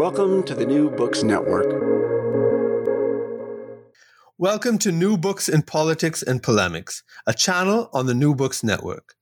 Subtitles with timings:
[0.00, 1.66] Welcome to the New Books Network.
[4.38, 9.12] Welcome to New Books in Politics and Polemics, a channel on the New Books Network.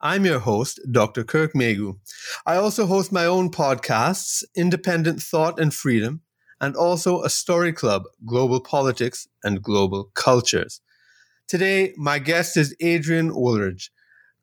[0.00, 1.24] I'm your host, Dr.
[1.24, 1.98] Kirk Meighoo.
[2.46, 6.20] I also host my own podcasts, Independent Thought and Freedom,
[6.60, 10.80] and also a story club, Global Politics and Global Cultures.
[11.48, 13.90] Today, my guest is Adrian Wooldridge,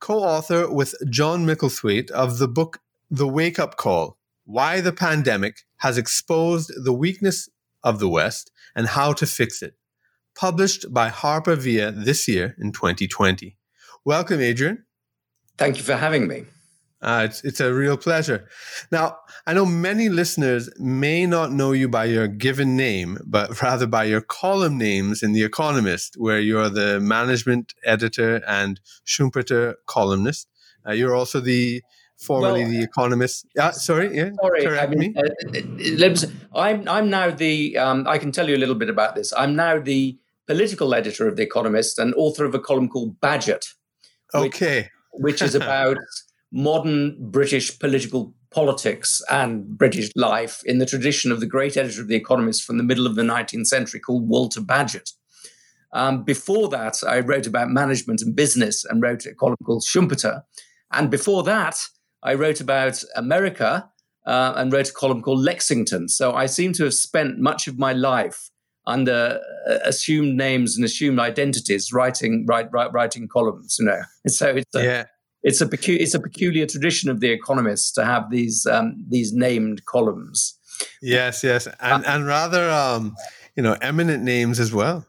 [0.02, 5.60] co author with John Micklethwait of the book The Wake Up Call Why the Pandemic
[5.86, 7.48] Has Exposed the Weakness
[7.84, 9.76] of the West and How to Fix It,
[10.34, 13.56] published by Harper Via this year in 2020.
[14.04, 14.84] Welcome, Adrian.
[15.60, 16.46] Thank you for having me.
[17.04, 18.50] Uh, it's, it's a real pleasure.
[18.92, 23.86] Now, I know many listeners may not know you by your given name, but rather
[23.86, 30.48] by your column names in The Economist, where you're the management editor and Schumpeter columnist.
[30.84, 31.84] Uh, you're also the
[32.18, 33.46] formerly well, the Economist.
[33.56, 34.64] Yeah, sorry, yeah, sorry.
[34.64, 36.04] Correct I mean, me.
[36.04, 36.16] Uh,
[36.56, 37.78] I'm I'm now the.
[37.78, 39.34] Um, I can tell you a little bit about this.
[39.38, 40.18] I'm now the
[40.48, 43.66] political editor of The Economist and author of a column called Bagehot.
[44.34, 45.98] Okay which is about
[46.52, 52.08] modern British political politics and British life in the tradition of the great editor of
[52.08, 55.12] The Economist from the middle of the 19th century called Walter Bagehot.
[55.92, 60.42] Um, before that, I wrote about management and business and wrote a column called Schumpeter.
[60.92, 61.78] And before that,
[62.26, 63.90] I wrote about America
[64.26, 66.10] uh, and wrote a column called Lexington.
[66.10, 68.50] So I seem to have spent much of my life
[68.88, 73.78] under uh, assumed names and assumed identities, writing write, write, writing columns.
[73.80, 75.04] You know, so it's a, yeah.
[75.44, 79.32] It's a pecu- it's a peculiar tradition of the Economist to have these um, these
[79.32, 80.58] named columns.
[81.04, 83.16] Yes, yes, and uh, and rather um,
[83.56, 85.06] you know eminent names as well.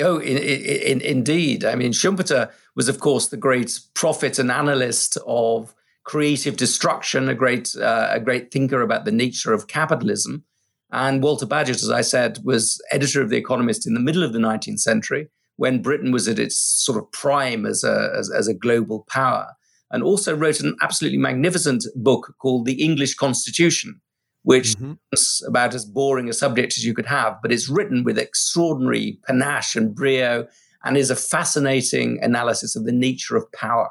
[0.00, 1.64] Oh, in, in, in, indeed.
[1.64, 5.72] I mean, Schumpeter was, of course, the great prophet and analyst of
[6.04, 10.44] creative destruction, a great uh, a great thinker about the nature of capitalism.
[10.92, 14.32] And Walter Bagehot, as I said, was editor of The Economist in the middle of
[14.32, 18.48] the 19th century when Britain was at its sort of prime as a, as, as
[18.48, 19.48] a global power.
[19.90, 24.00] And also wrote an absolutely magnificent book called The English Constitution,
[24.42, 24.94] which mm-hmm.
[25.12, 29.18] is about as boring a subject as you could have, but it's written with extraordinary
[29.26, 30.46] panache and brio
[30.84, 33.90] and is a fascinating analysis of the nature of power.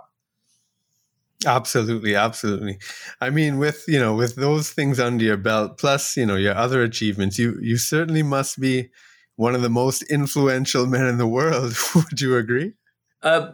[1.46, 2.78] Absolutely, absolutely.
[3.22, 6.56] I mean, with you know, with those things under your belt, plus you know your
[6.56, 8.90] other achievements, you you certainly must be
[9.36, 11.74] one of the most influential men in the world.
[11.96, 12.74] Would you agree?
[13.22, 13.52] Uh,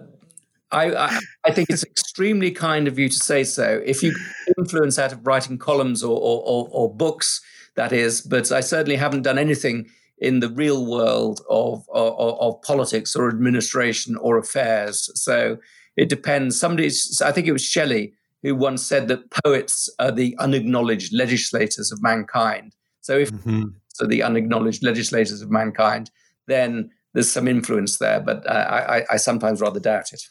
[0.71, 3.81] I, I, I think it's extremely kind of you to say so.
[3.85, 4.15] If you
[4.57, 7.41] influence out of writing columns or, or, or, or books,
[7.75, 9.89] that is, but I certainly haven't done anything
[10.19, 15.09] in the real world of, of, of politics or administration or affairs.
[15.15, 15.57] So
[15.99, 16.57] it depends.
[16.57, 16.89] Somebody,
[17.21, 22.01] I think it was Shelley who once said that poets are the unacknowledged legislators of
[22.01, 22.73] mankind.
[23.01, 23.63] So if mm-hmm.
[23.89, 26.09] so, the unacknowledged legislators of mankind,
[26.47, 30.21] then there's some influence there, but I, I, I sometimes rather doubt it.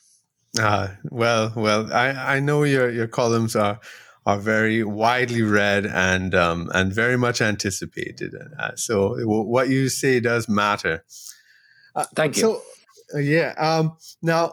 [0.59, 3.79] Ah, well, well, I, I know your, your columns are
[4.25, 8.35] are very widely read and um, and very much anticipated.
[8.59, 11.05] Uh, so what you say does matter.
[11.95, 12.41] Uh, Thank you.
[12.43, 12.63] So
[13.15, 13.55] uh, yeah.
[13.59, 14.53] Um, now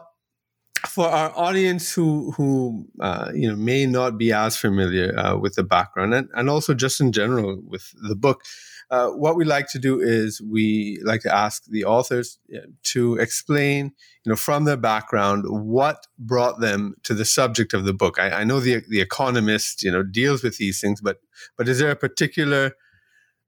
[0.86, 5.54] for our audience who who uh, you know may not be as familiar uh, with
[5.54, 8.42] the background and, and also just in general with the book,
[8.90, 13.16] uh, what we like to do is we like to ask the authors uh, to
[13.16, 13.92] explain,
[14.24, 18.18] you know, from their background, what brought them to the subject of the book.
[18.18, 21.18] I, I know the the Economist, you know, deals with these things, but
[21.56, 22.72] but is there a particular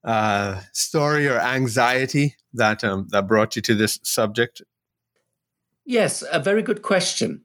[0.05, 4.63] uh, story or anxiety that um, that brought you to this subject?
[5.89, 7.45] Yes, a very good question.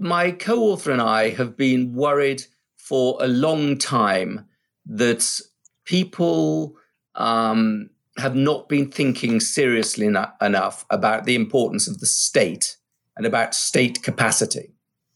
[0.00, 2.42] My co-author and I have been worried
[2.76, 4.48] for a long time
[4.84, 5.40] that
[5.84, 6.74] people
[7.14, 12.76] um, have not been thinking seriously enough about the importance of the state
[13.16, 14.74] and about state capacity.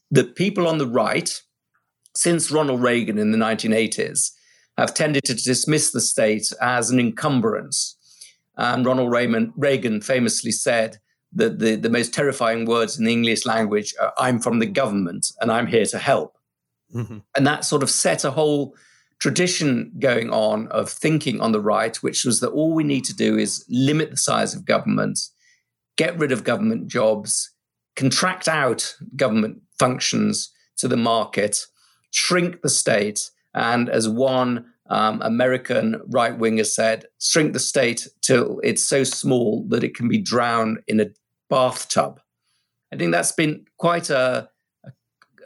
[0.09, 1.41] That people on the right,
[2.15, 4.31] since Ronald Reagan in the 1980s,
[4.77, 7.97] have tended to dismiss the state as an encumbrance.
[8.55, 10.99] And Ronald Reagan famously said
[11.35, 15.27] that the, the most terrifying words in the English language are, I'm from the government
[15.39, 16.37] and I'm here to help.
[16.93, 17.19] Mm-hmm.
[17.35, 18.75] And that sort of set a whole
[19.19, 23.15] tradition going on of thinking on the right, which was that all we need to
[23.15, 25.19] do is limit the size of government,
[25.97, 27.51] get rid of government jobs,
[27.95, 31.65] contract out government functions to the market,
[32.11, 38.59] shrink the state, and as one um, American right winger said, shrink the state till
[38.63, 41.07] it's so small that it can be drowned in a
[41.49, 42.19] bathtub.
[42.93, 44.49] I think that's been quite a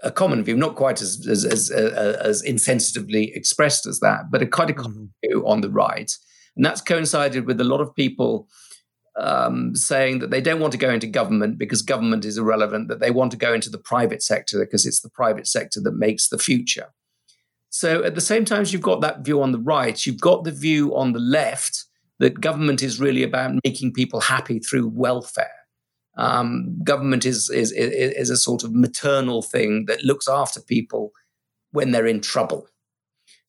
[0.01, 4.47] a common view, not quite as as, as, as insensitively expressed as that, but a
[4.47, 5.27] quite of common mm-hmm.
[5.27, 6.11] view on the right,
[6.55, 8.47] and that's coincided with a lot of people
[9.17, 12.99] um, saying that they don't want to go into government because government is irrelevant, that
[12.99, 16.29] they want to go into the private sector because it's the private sector that makes
[16.29, 16.87] the future.
[17.69, 20.43] So at the same time as you've got that view on the right, you've got
[20.43, 21.85] the view on the left
[22.19, 25.58] that government is really about making people happy through welfare
[26.19, 31.13] um, government is, is, is a sort of maternal thing that looks after people
[31.71, 32.67] when they're in trouble.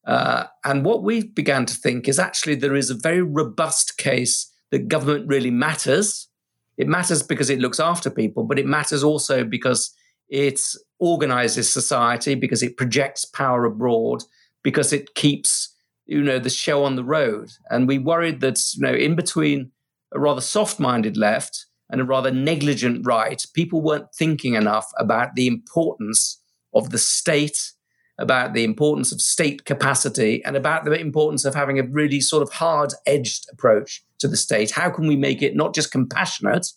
[0.06, 4.50] Uh, and what we began to think is actually there is a very robust case
[4.70, 6.28] that government really matters.
[6.76, 9.93] It matters because it looks after people, but it matters also because
[10.28, 10.61] it
[11.00, 14.23] organizes society, because it projects power abroad,
[14.62, 15.75] because it keeps
[16.06, 17.50] you know the show on the road.
[17.69, 19.73] And we worried that you know in between
[20.12, 25.46] a rather soft-minded left and a rather negligent right, people weren't thinking enough about the
[25.46, 26.40] importance
[26.75, 27.72] of the state,
[28.19, 32.42] about the importance of state capacity, and about the importance of having a really sort
[32.42, 34.70] of hard edged approach to the state.
[34.72, 36.69] How can we make it not just compassionate,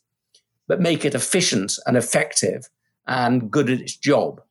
[0.67, 2.69] but make it efficient and effective
[3.07, 4.41] and good at its job?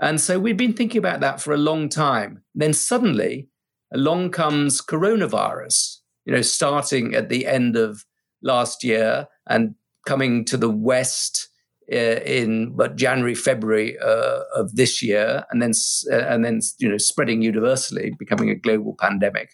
[0.00, 2.42] And so we've been thinking about that for a long time.
[2.54, 3.48] Then suddenly
[3.92, 8.04] along comes coronavirus, you know, starting at the end of
[8.42, 9.76] last year and
[10.06, 11.48] coming to the West
[11.92, 15.72] uh, in but January, February uh, of this year, and then
[16.10, 19.50] uh, and then you know spreading universally, becoming a global pandemic.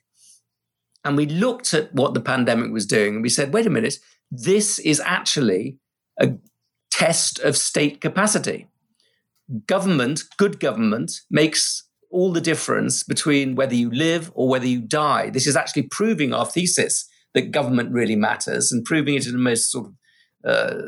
[1.04, 3.96] And we looked at what the pandemic was doing, and we said, wait a minute,
[4.30, 5.78] this is actually
[6.20, 6.34] a
[6.92, 8.68] test of state capacity.
[9.66, 15.30] Government, good government, makes all the difference between whether you live or whether you die.
[15.30, 19.38] This is actually proving our thesis that government really matters and proving it in the
[19.38, 19.94] most sort of
[20.44, 20.82] uh,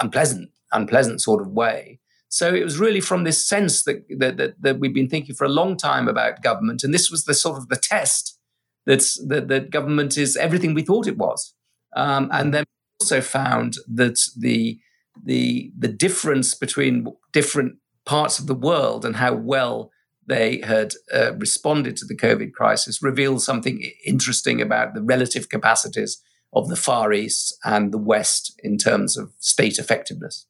[0.00, 1.98] unpleasant, unpleasant sort of way.
[2.28, 5.44] So it was really from this sense that, that, that, that, we've been thinking for
[5.44, 8.38] a long time about government, and this was the sort of the test
[8.86, 11.54] that's, that, that government is everything we thought it was.
[11.96, 12.64] Um, and then
[13.00, 14.78] also found that the,
[15.24, 19.90] the, the difference between different parts of the world and how well
[20.26, 26.22] they had uh, responded to the COVID crisis revealed something interesting about the relative capacities
[26.52, 30.46] of the Far East and the West in terms of state effectiveness.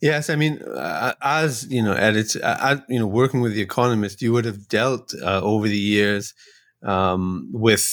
[0.00, 4.20] Yes, I mean, uh, as you know, edit, uh, you know, working with the Economist,
[4.20, 6.34] you would have dealt uh, over the years
[6.82, 7.86] um, with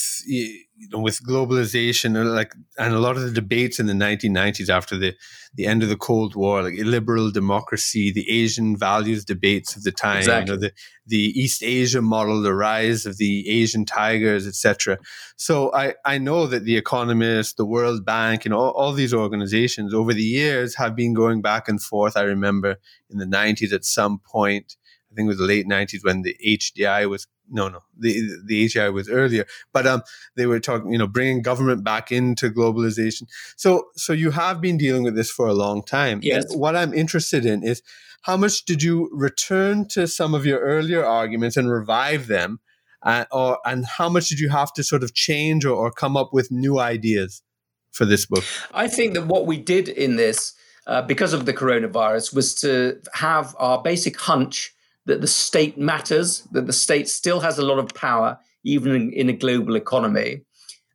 [0.81, 4.67] you know, with globalization, uh, like, and a lot of the debates in the 1990s
[4.67, 5.13] after the
[5.53, 9.91] the end of the Cold War, like liberal democracy, the Asian values debates of the
[9.91, 10.55] time, exactly.
[10.55, 10.73] you know, the
[11.05, 14.97] the East Asia model, the rise of the Asian tigers, etc.
[15.35, 19.93] So I I know that the Economist, the World Bank, and all, all these organizations
[19.93, 22.17] over the years have been going back and forth.
[22.17, 22.77] I remember
[23.11, 24.77] in the 90s at some point
[25.11, 28.65] I think it was the late nineties when the HDI was no, no, the the
[28.65, 30.01] HDI was earlier, but um,
[30.35, 33.23] they were talking, you know, bringing government back into globalization.
[33.57, 36.21] So, so you have been dealing with this for a long time.
[36.23, 36.45] Yes.
[36.45, 37.83] And what I'm interested in is
[38.23, 42.59] how much did you return to some of your earlier arguments and revive them,
[43.03, 46.15] uh, or and how much did you have to sort of change or, or come
[46.15, 47.43] up with new ideas
[47.91, 48.45] for this book?
[48.73, 50.53] I think that what we did in this
[50.87, 54.73] uh, because of the coronavirus was to have our basic hunch
[55.05, 59.13] that the state matters, that the state still has a lot of power, even in,
[59.13, 60.41] in a global economy,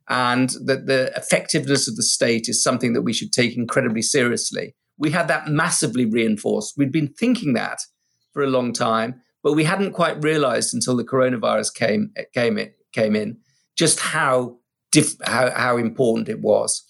[0.09, 4.75] and that the effectiveness of the state is something that we should take incredibly seriously.
[4.97, 6.75] We had that massively reinforced.
[6.77, 7.79] We'd been thinking that
[8.33, 12.71] for a long time, but we hadn't quite realized until the coronavirus came came in,
[12.93, 13.37] came in
[13.77, 14.57] just how
[14.91, 16.83] diff, how, how important it was.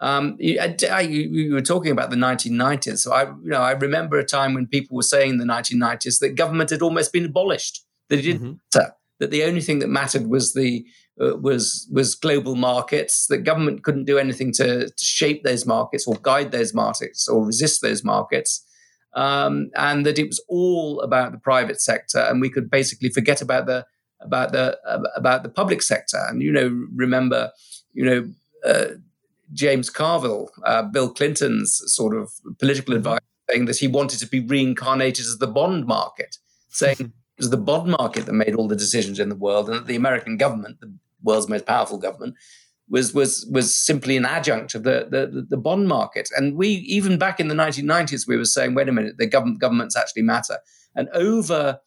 [0.00, 2.98] Um, you, I, you, were talking about the 1990s.
[2.98, 6.18] So I, you know, I remember a time when people were saying in the 1990s
[6.20, 7.84] that government had almost been abolished.
[8.08, 8.78] That it didn't mm-hmm.
[8.78, 8.94] matter.
[9.20, 10.84] That the only thing that mattered was the
[11.20, 13.28] uh, was was global markets.
[13.28, 17.46] That government couldn't do anything to, to shape those markets or guide those markets or
[17.46, 18.66] resist those markets.
[19.14, 23.40] Um, and that it was all about the private sector, and we could basically forget
[23.40, 23.86] about the
[24.20, 24.76] about the
[25.14, 26.18] about the public sector.
[26.28, 27.52] And you know, remember,
[27.92, 28.28] you know,
[28.68, 28.96] uh,
[29.52, 32.98] James Carville, uh, Bill Clinton's sort of political mm-hmm.
[32.98, 37.50] advisor, saying that he wanted to be reincarnated as the bond market, saying it was
[37.50, 40.36] the bond market that made all the decisions in the world, and that the American
[40.36, 42.34] government, the world's most powerful government,
[42.88, 46.28] was was was simply an adjunct of the, the the bond market.
[46.36, 49.60] And we even back in the 1990s, we were saying, wait a minute, the government
[49.60, 50.58] governments actually matter.
[50.94, 51.80] And over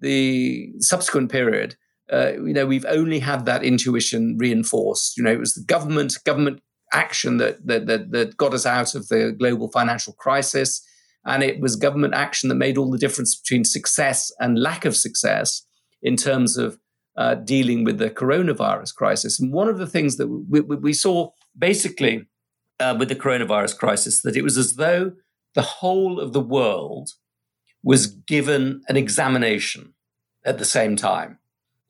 [0.00, 1.76] the subsequent period,
[2.12, 5.16] uh, you know, we've only had that intuition reinforced.
[5.16, 6.60] You know, it was the government, government
[6.92, 10.84] action that, that, that, that got us out of the global financial crisis.
[11.24, 14.96] And it was government action that made all the difference between success and lack of
[14.96, 15.66] success
[16.02, 16.78] in terms of
[17.16, 19.38] uh, dealing with the coronavirus crisis.
[19.38, 22.26] And one of the things that we, we saw basically
[22.78, 25.12] uh, with the coronavirus crisis that it was as though
[25.54, 27.10] the whole of the world
[27.82, 29.94] was given an examination
[30.44, 31.38] at the same time.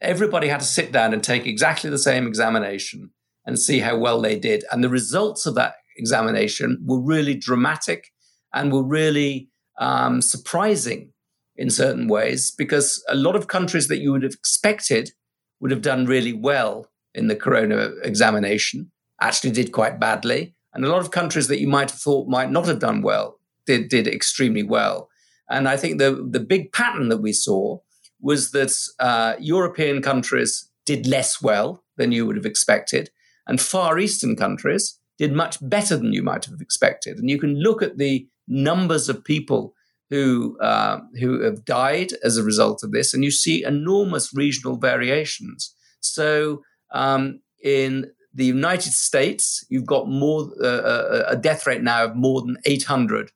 [0.00, 3.10] Everybody had to sit down and take exactly the same examination
[3.50, 4.62] and see how well they did.
[4.70, 8.12] And the results of that examination were really dramatic
[8.54, 11.12] and were really um, surprising
[11.56, 15.10] in certain ways because a lot of countries that you would have expected
[15.58, 20.54] would have done really well in the corona examination actually did quite badly.
[20.72, 23.40] And a lot of countries that you might have thought might not have done well
[23.66, 25.08] did, did extremely well.
[25.50, 27.80] And I think the, the big pattern that we saw
[28.20, 33.10] was that uh, European countries did less well than you would have expected
[33.50, 37.18] and Far Eastern countries did much better than you might have expected.
[37.18, 39.74] And you can look at the numbers of people
[40.08, 44.76] who uh, who have died as a result of this, and you see enormous regional
[44.76, 45.74] variations.
[46.00, 52.16] So um, in the United States, you've got more uh, a death rate now of
[52.16, 53.32] more than 800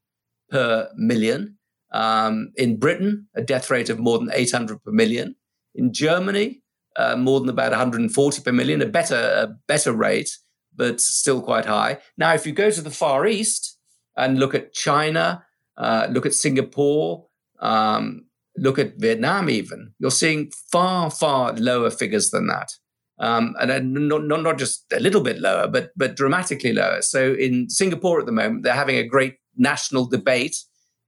[0.50, 1.58] per million.
[1.92, 5.36] Um, in Britain, a death rate of more than 800 per million.
[5.74, 6.62] In Germany,
[6.96, 10.36] uh, more than about 140 per million, a better a better rate,
[10.74, 11.98] but still quite high.
[12.16, 13.78] Now, if you go to the Far East
[14.16, 15.44] and look at China,
[15.76, 17.26] uh, look at Singapore,
[17.60, 22.72] um, look at Vietnam, even you're seeing far far lower figures than that.
[23.18, 27.00] Um, and not, not not just a little bit lower, but but dramatically lower.
[27.02, 30.56] So in Singapore at the moment, they're having a great national debate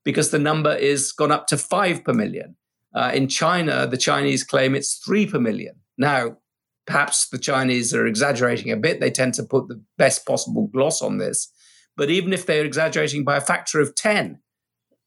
[0.05, 2.57] because the number is gone up to five per million.
[2.97, 5.75] Uh, in China, the Chinese claim it's three per million.
[5.99, 6.39] Now,
[6.87, 9.01] perhaps the Chinese are exaggerating a bit.
[9.01, 11.53] They tend to put the best possible gloss on this.
[11.97, 14.41] But even if they're exaggerating by a factor of 10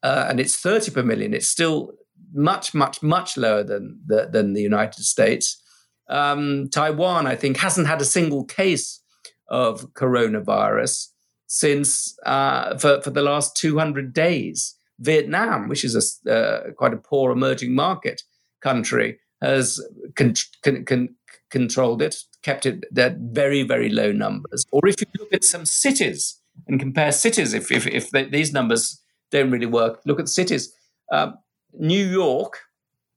[0.04, 1.92] uh, and it's 30 per million, it's still
[2.32, 5.60] much, much, much lower than the, than the United States.
[6.08, 9.00] Um, Taiwan, I think, hasn't had a single case
[9.48, 11.08] of coronavirus
[11.46, 14.76] since uh, for, for the last 200 days.
[15.00, 15.94] Vietnam, which is
[16.26, 18.22] a, uh, quite a poor emerging market
[18.60, 19.80] country, has
[20.16, 21.16] con- con- con-
[21.50, 24.64] controlled it, kept it at very, very low numbers.
[24.70, 28.52] Or if you look at some cities and compare cities, if, if, if they, these
[28.52, 30.72] numbers don't really work, look at cities.
[31.10, 31.38] Um,
[31.72, 32.58] New York,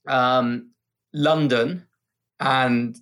[0.07, 0.71] um,
[1.13, 1.87] London,
[2.39, 2.97] and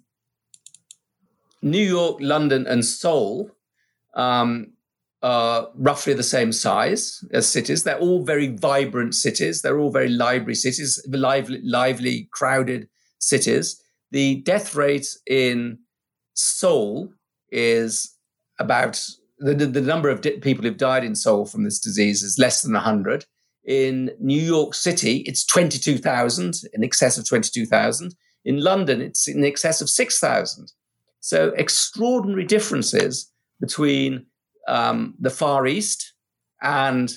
[1.62, 3.52] New York, London, and Seoul
[4.16, 4.71] um,
[5.24, 7.84] roughly the same size as cities.
[7.84, 9.62] They're all very vibrant cities.
[9.62, 12.88] They're all very lively cities, lively, lively crowded
[13.20, 13.82] cities.
[14.12, 15.80] The death rate in
[16.34, 17.14] Seoul
[17.52, 18.16] is
[18.60, 19.04] about
[19.40, 22.62] the, the number of di- people who've died in Seoul from this disease is less
[22.62, 23.26] than 100.
[23.66, 28.16] In New York City, it's 22,000, in excess of 22,000.
[28.44, 30.72] In London, it's in excess of 6,000.
[31.20, 34.26] So extraordinary differences between
[34.68, 36.14] um, the Far East
[36.62, 37.12] and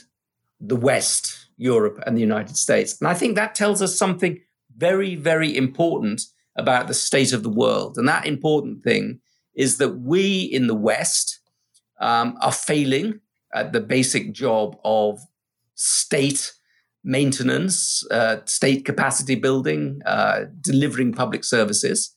[0.61, 3.01] the West, Europe and the United States.
[3.01, 4.41] And I think that tells us something
[4.77, 6.23] very, very important
[6.57, 7.99] about the state of the world.
[7.99, 9.21] And that important thing
[9.55, 11.41] is that we in the West
[12.01, 13.21] um, are failing
[13.55, 15.21] at the basic job of
[15.75, 16.53] state
[17.05, 22.17] maintenance, uh, state capacity building, uh, delivering public services.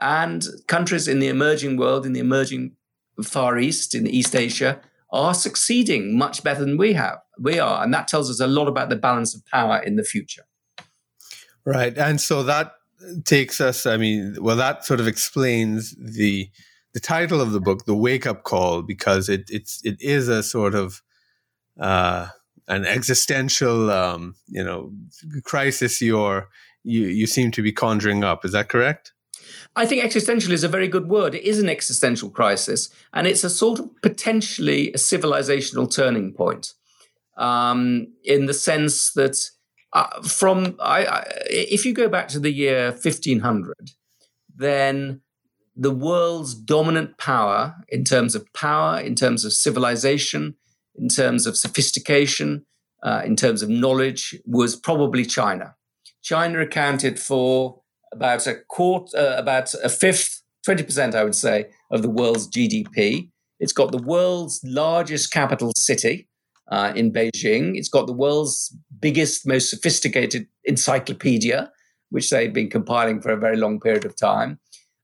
[0.00, 2.72] And countries in the emerging world, in the emerging
[3.22, 7.18] Far East, in East Asia, are succeeding much better than we have.
[7.38, 7.82] We are.
[7.82, 10.44] And that tells us a lot about the balance of power in the future.
[11.64, 11.96] Right.
[11.96, 12.72] And so that
[13.24, 16.48] takes us, I mean, well, that sort of explains the
[16.94, 20.42] the title of the book, The Wake Up Call, because it it's it is a
[20.42, 21.02] sort of
[21.80, 22.28] uh,
[22.68, 24.92] an existential um, you know
[25.42, 26.48] crisis you're
[26.84, 28.44] you you seem to be conjuring up.
[28.44, 29.12] Is that correct?
[29.76, 31.34] I think existential is a very good word.
[31.34, 36.74] It is an existential crisis, and it's a sort of potentially a civilizational turning point,
[37.36, 39.38] um, in the sense that
[39.92, 43.74] uh, from I, I, if you go back to the year 1500,
[44.54, 45.20] then
[45.74, 50.54] the world's dominant power in terms of power, in terms of civilization,
[50.94, 52.66] in terms of sophistication,
[53.02, 55.74] uh, in terms of knowledge, was probably China.
[56.22, 57.81] China accounted for
[58.12, 63.30] about a quarter, uh, about a fifth, 20%, I would say, of the world's GDP.
[63.58, 66.28] It's got the world's largest capital city
[66.70, 67.76] uh, in Beijing.
[67.76, 71.70] It's got the world's biggest, most sophisticated encyclopedia,
[72.10, 74.58] which they've been compiling for a very long period of time.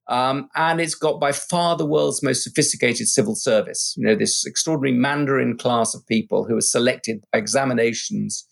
[0.08, 3.94] Um, and it's got by far the world's most sophisticated civil service.
[3.96, 8.46] You know, this extraordinary Mandarin class of people who are selected by examinations,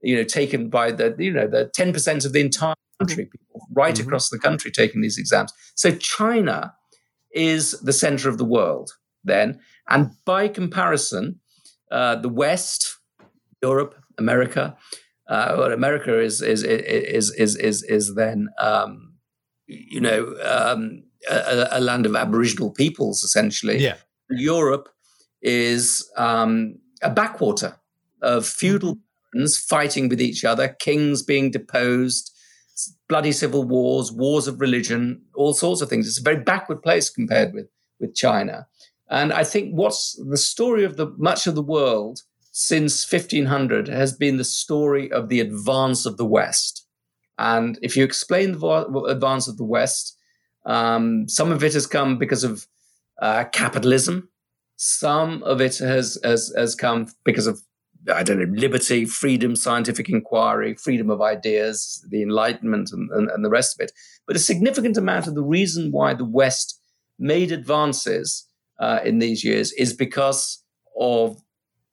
[0.00, 3.41] you know, taken by the, you know, the 10% of the entire country, people
[3.74, 4.06] right mm-hmm.
[4.06, 5.52] across the country taking these exams.
[5.74, 6.74] So China
[7.34, 8.90] is the center of the world
[9.24, 9.60] then.
[9.88, 11.40] And by comparison,
[11.90, 12.96] uh, the West,
[13.62, 14.76] Europe, America,
[15.28, 19.14] uh, well, America is, is, is, is, is, is then, um,
[19.66, 23.78] you know, um, a, a, land of Aboriginal peoples, essentially.
[23.78, 23.96] Yeah.
[24.30, 24.88] Europe
[25.40, 27.76] is um, a backwater
[28.20, 29.38] of feudal mm-hmm.
[29.38, 32.31] barons fighting with each other, kings being deposed,
[33.12, 36.08] bloody civil wars, wars of religion, all sorts of things.
[36.08, 37.68] It's a very backward place compared with,
[38.00, 38.66] with China.
[39.10, 42.22] And I think what's the story of the much of the world
[42.52, 46.86] since 1500 has been the story of the advance of the West.
[47.36, 50.16] And if you explain the advance of the West,
[50.64, 52.66] um, some of it has come because of
[53.20, 54.30] uh, capitalism.
[54.76, 57.60] Some of it has, has has come because of
[58.12, 63.44] I don't know liberty, freedom, scientific inquiry, freedom of ideas, the Enlightenment, and, and, and
[63.44, 63.92] the rest of it.
[64.26, 66.80] But a significant amount of the reason why the West
[67.18, 68.48] made advances
[68.80, 70.64] uh, in these years is because
[70.98, 71.40] of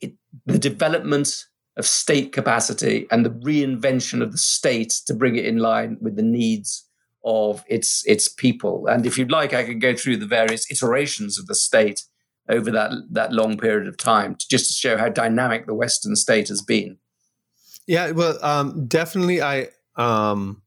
[0.01, 0.13] it,
[0.45, 1.45] the development
[1.77, 6.15] of state capacity and the reinvention of the state to bring it in line with
[6.15, 6.85] the needs
[7.23, 8.87] of its its people.
[8.87, 12.03] And if you'd like, I could go through the various iterations of the state
[12.49, 16.15] over that that long period of time, to, just to show how dynamic the Western
[16.15, 16.97] state has been.
[17.87, 19.41] Yeah, well, um, definitely.
[19.41, 20.61] I um,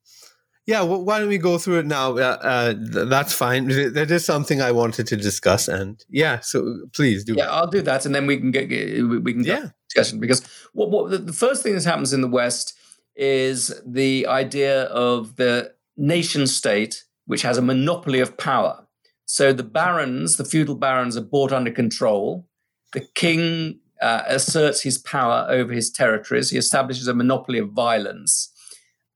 [0.66, 2.16] yeah, well, why don't we go through it now?
[2.16, 3.66] Uh, uh, that's fine.
[3.94, 7.34] That is something I wanted to discuss, and yeah, so please do.
[7.34, 10.42] Yeah, I'll do that, and then we can get we can yeah discussion because
[10.72, 12.78] what, what the first thing that happens in the West
[13.16, 18.86] is the idea of the nation state, which has a monopoly of power.
[19.32, 22.46] So the barons, the feudal barons, are brought under control.
[22.92, 26.50] The king uh, asserts his power over his territories.
[26.50, 28.52] He establishes a monopoly of violence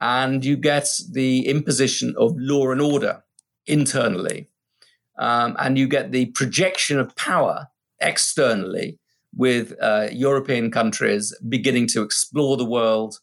[0.01, 3.25] and you get the imposition of law and order
[3.67, 4.49] internally,
[5.19, 7.67] um, and you get the projection of power
[8.01, 8.99] externally
[9.35, 13.19] with uh, European countries beginning to explore the world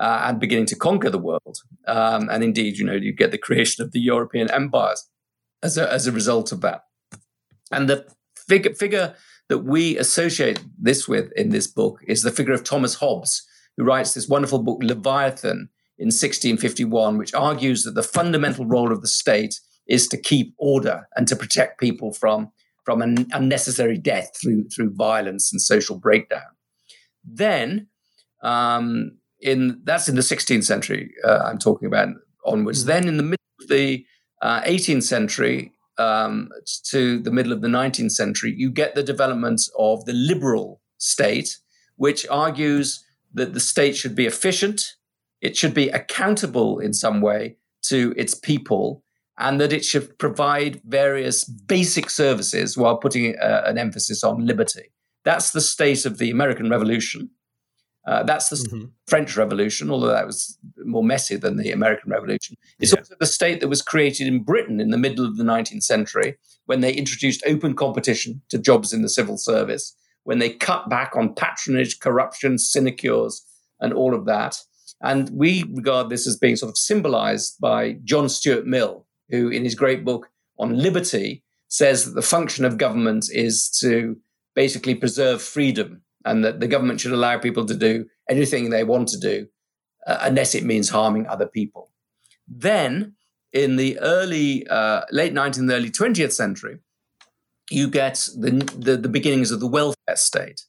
[0.00, 1.58] uh, and beginning to conquer the world.
[1.86, 5.08] Um, and indeed, you know, you get the creation of the European empires
[5.62, 6.84] as a, as a result of that.
[7.70, 9.14] And the figure, figure
[9.48, 13.46] that we associate this with in this book is the figure of Thomas Hobbes,
[13.76, 19.02] who writes this wonderful book, Leviathan, in 1651, which argues that the fundamental role of
[19.02, 22.50] the state is to keep order and to protect people from,
[22.84, 26.42] from an unnecessary death through, through violence and social breakdown.
[27.24, 27.88] Then,
[28.42, 32.08] um, in that's in the 16th century, uh, I'm talking about
[32.44, 32.80] onwards.
[32.80, 32.88] Mm-hmm.
[32.88, 34.04] Then, in the middle of the
[34.42, 36.50] uh, 18th century um,
[36.84, 41.58] to the middle of the 19th century, you get the development of the liberal state,
[41.96, 44.96] which argues that the state should be efficient,
[45.40, 49.02] it should be accountable in some way to its people
[49.38, 54.92] and that it should provide various basic services while putting uh, an emphasis on liberty.
[55.24, 57.30] That's the state of the American Revolution.
[58.06, 58.86] Uh, that's the mm-hmm.
[59.06, 62.56] French Revolution, although that was more messy than the American Revolution.
[62.80, 62.98] It's yeah.
[62.98, 66.36] also the state that was created in Britain in the middle of the 19th century
[66.66, 71.16] when they introduced open competition to jobs in the civil service, when they cut back
[71.16, 73.44] on patronage, corruption, sinecures,
[73.80, 74.56] and all of that.
[75.00, 79.64] And we regard this as being sort of symbolized by John Stuart Mill, who, in
[79.64, 84.16] his great book on liberty, says that the function of government is to
[84.54, 89.08] basically preserve freedom and that the government should allow people to do anything they want
[89.08, 89.46] to do
[90.06, 91.90] uh, unless it means harming other people.
[92.48, 93.14] Then,
[93.52, 96.78] in the early, uh, late 19th, early 20th century,
[97.70, 100.62] you get the, the, the beginnings of the welfare state,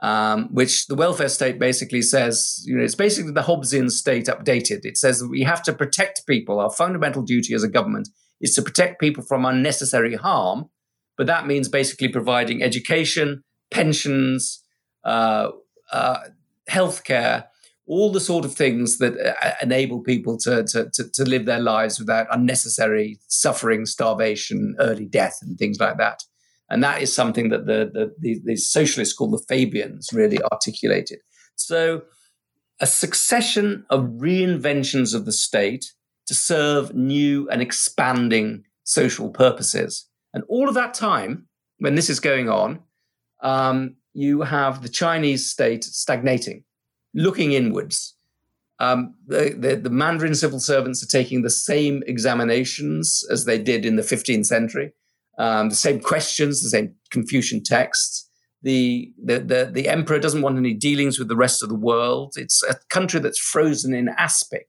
[0.00, 4.80] um, which the welfare state basically says, you know, it's basically the Hobbesian state updated.
[4.84, 6.60] It says that we have to protect people.
[6.60, 8.08] Our fundamental duty as a government
[8.40, 10.66] is to protect people from unnecessary harm,
[11.16, 14.62] but that means basically providing education, pensions,
[15.08, 15.50] uh,
[15.90, 16.18] uh,
[16.68, 17.46] healthcare,
[17.86, 21.60] all the sort of things that uh, enable people to, to, to, to, live their
[21.60, 26.22] lives without unnecessary suffering, starvation, early death, and things like that.
[26.68, 31.20] And that is something that the, the, the, the socialists called the Fabians really articulated.
[31.56, 32.02] So,
[32.80, 35.92] a succession of reinventions of the state
[36.26, 40.06] to serve new and expanding social purposes.
[40.34, 42.80] And all of that time, when this is going on,
[43.42, 46.64] um, you have the Chinese state stagnating,
[47.14, 48.16] looking inwards.
[48.80, 53.86] Um, the, the, the, Mandarin civil servants are taking the same examinations as they did
[53.86, 54.92] in the 15th century,
[55.38, 58.28] um, the same questions, the same Confucian texts.
[58.62, 62.34] The, the, the, the emperor doesn't want any dealings with the rest of the world.
[62.36, 64.66] It's a country that's frozen in aspic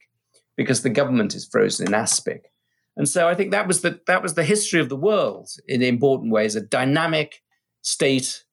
[0.57, 2.51] because the government is frozen in aspic.
[2.97, 5.81] And so I think that was the, that was the history of the world in
[5.81, 7.41] important ways, a dynamic
[7.81, 8.43] state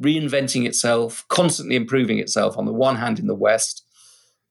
[0.00, 3.84] reinventing itself, constantly improving itself on the one hand in the West,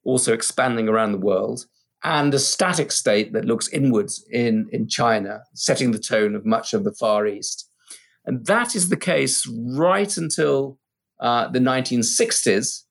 [0.04, 1.66] also expanding around the world,
[2.04, 6.74] and a static state that looks inwards in, in China, setting the tone of much
[6.74, 7.70] of the Far East.
[8.26, 10.80] And that is the case right until
[11.20, 12.84] uh, the 1960s,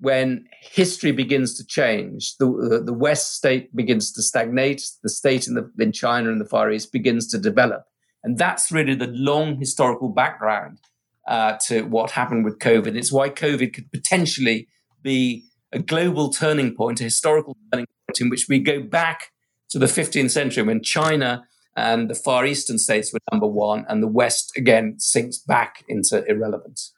[0.00, 2.36] when history begins to change.
[2.36, 6.40] The, uh, the West state begins to stagnate, the state in, the, in China and
[6.40, 7.84] the Far East begins to develop.
[8.22, 10.78] And that's really the long historical background
[11.28, 12.96] uh, to what happened with COVID.
[12.96, 14.66] It's why COVID could potentially
[15.02, 19.30] be a global turning point, a historical turning point in which we go back
[19.70, 21.44] to the 15th century when China
[21.76, 26.24] and the Far Eastern states were number one, and the West again sinks back into
[26.24, 26.92] irrelevance.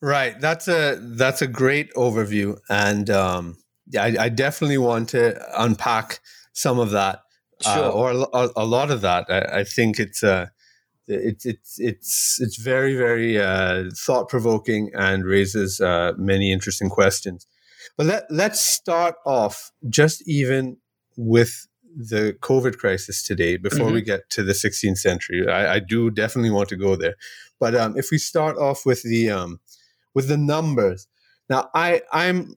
[0.00, 0.38] Right.
[0.40, 3.56] That's a that's a great overview, and um,
[3.98, 6.20] I, I, definitely want to unpack
[6.52, 7.22] some of that,
[7.64, 7.84] uh, sure.
[7.84, 9.26] uh, or a, a, lot of that.
[9.28, 10.46] I, I think it's uh,
[11.08, 17.46] it's it's it's it's very very uh, thought provoking and raises uh, many interesting questions.
[17.96, 20.76] But let let's start off just even
[21.16, 21.66] with
[21.96, 23.94] the COVID crisis today before mm-hmm.
[23.94, 25.48] we get to the 16th century.
[25.48, 27.16] I, I, do definitely want to go there,
[27.58, 29.58] but um, if we start off with the um,
[30.14, 31.08] with the numbers,
[31.50, 32.56] now I I'm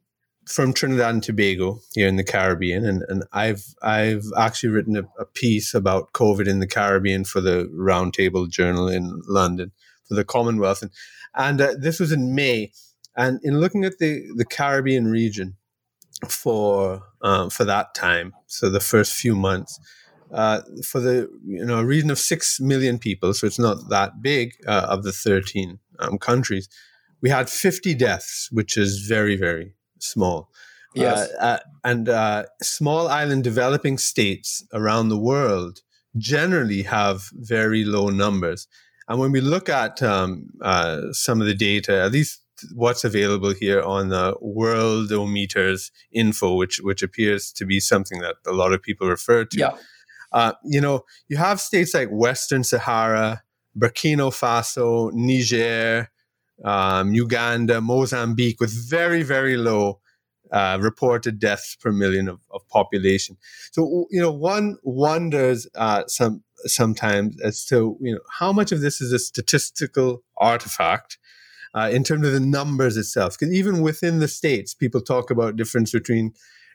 [0.52, 5.04] from Trinidad and Tobago here in the Caribbean, and, and I've I've actually written a,
[5.18, 9.72] a, piece about COVID in the Caribbean for the Roundtable Journal in London
[10.08, 10.92] for the Commonwealth, and
[11.36, 12.72] and uh, this was in May,
[13.16, 15.56] and in looking at the the Caribbean region
[16.28, 19.80] for um, for that time, so the first few months.
[20.34, 24.22] Uh, for the you know a region of six million people, so it's not that
[24.22, 26.70] big uh, of the thirteen um, countries,
[27.22, 30.50] we had fifty deaths, which is very very small.
[30.94, 31.30] Yes.
[31.40, 35.80] Uh, uh, and uh, small island developing states around the world
[36.18, 38.68] generally have very low numbers.
[39.08, 42.42] And when we look at um, uh, some of the data, at least
[42.74, 48.52] what's available here on the Worldometers info, which which appears to be something that a
[48.52, 49.58] lot of people refer to.
[49.58, 49.72] Yeah.
[50.32, 53.44] Uh, you know, you have states like Western Sahara,
[53.78, 56.10] Burkina Faso, Niger,
[56.64, 60.00] um, Uganda, Mozambique, with very, very low
[60.52, 63.38] uh, reported deaths per million of, of, population.
[63.72, 68.82] So, you know, one wonders uh, some sometimes as to you know how much of
[68.82, 71.18] this is a statistical artifact
[71.74, 73.38] uh, in terms of the numbers itself.
[73.40, 76.34] Because even within the states, people talk about difference between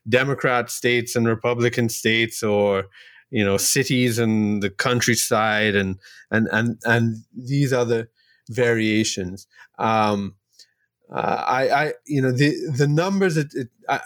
[0.08, 2.86] Democrat states and Republican states, or
[3.30, 5.98] you know, cities and the countryside, and
[6.30, 8.08] and and and these other
[8.48, 9.46] variations.
[9.78, 10.36] Um,
[11.12, 13.36] uh, I, I, you know, the the numbers.
[13.36, 14.00] It, it, I,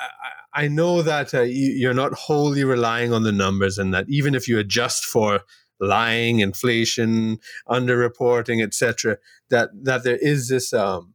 [0.52, 4.34] I know that uh, you, are not wholly relying on the numbers, and that even
[4.34, 5.40] if you adjust for
[5.78, 9.16] lying, inflation, underreporting, etc.,
[9.48, 11.14] that that there is this um,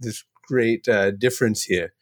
[0.00, 1.92] this great uh, difference here.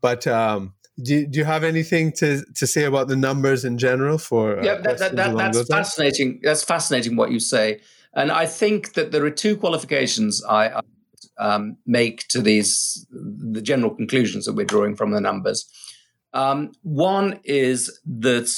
[0.00, 4.18] But um, do, do you have anything to, to say about the numbers in general?
[4.18, 6.40] For uh, yeah, that, that, that, that's fascinating.
[6.42, 7.80] That's fascinating what you say.
[8.14, 10.80] And I think that there are two qualifications I,
[11.38, 15.66] um, make to these the general conclusions that we're drawing from the numbers.
[16.32, 18.50] Um, one is that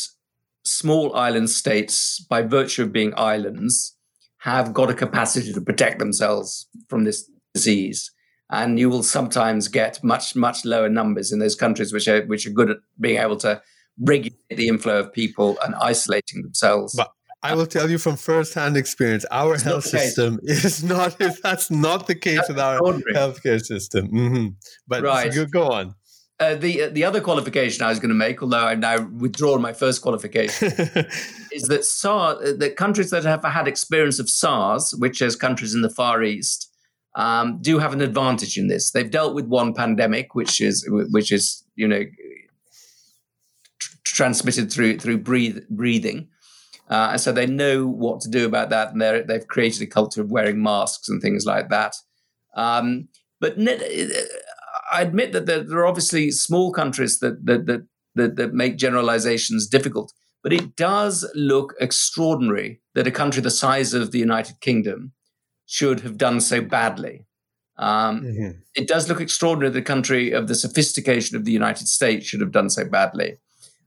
[0.64, 3.96] small island states, by virtue of being islands,
[4.38, 8.10] have got a capacity to protect themselves from this disease.
[8.50, 12.46] And you will sometimes get much, much lower numbers in those countries which are which
[12.46, 13.62] are good at being able to
[14.00, 16.94] regulate the inflow of people and isolating themselves.
[16.96, 21.18] But I will tell you from first-hand experience, our it's health system is not.
[21.42, 24.08] That's not the case that's with our healthcare system.
[24.08, 24.46] Mm-hmm.
[24.86, 25.34] But right.
[25.34, 25.94] you go on.
[26.38, 29.60] Uh, the uh, the other qualification I was going to make, although I've now withdrawn
[29.60, 30.68] my first qualification,
[31.52, 35.74] is that SARS, uh, the countries that have had experience of SARS, which is countries
[35.74, 36.70] in the Far East,
[37.14, 38.90] um, do have an advantage in this.
[38.90, 42.04] They've dealt with one pandemic, which is which is you know
[43.78, 46.28] tr- transmitted through through breathe, breathing,
[46.90, 50.20] uh, and so they know what to do about that, and they've created a culture
[50.20, 51.94] of wearing masks and things like that.
[52.56, 53.08] Um,
[53.40, 53.54] but
[54.92, 59.68] I admit that there, are obviously small countries that that, that that that make generalizations
[59.68, 65.12] difficult, but it does look extraordinary that a country the size of the United Kingdom
[65.66, 67.24] should have done so badly.
[67.78, 68.50] Um, mm-hmm.
[68.74, 72.40] It does look extraordinary that a country of the sophistication of the United States should
[72.40, 73.38] have done so badly.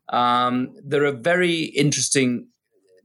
[0.10, 2.48] Um, there are very interesting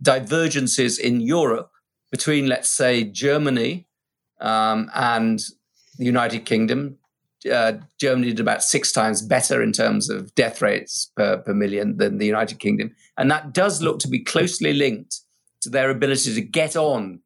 [0.03, 1.71] divergences in Europe
[2.11, 3.87] between, let's say, Germany
[4.41, 5.41] um, and
[5.99, 6.99] the United Kingdom,
[7.53, 11.97] uh, Germany did about six times better in terms of death rates per, per million
[11.97, 12.95] than the United Kingdom.
[13.17, 15.21] And that does look to be closely linked
[15.63, 17.21] to their ability to get on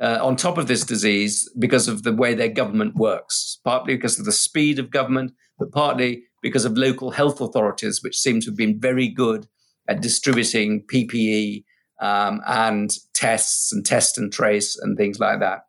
[0.00, 4.18] uh, on top of this disease because of the way their government works, partly because
[4.18, 8.46] of the speed of government, but partly because of local health authorities, which seem to
[8.46, 9.46] have been very good
[9.88, 11.64] at distributing PPE
[12.04, 15.66] um, and tests and test and trace and things like that.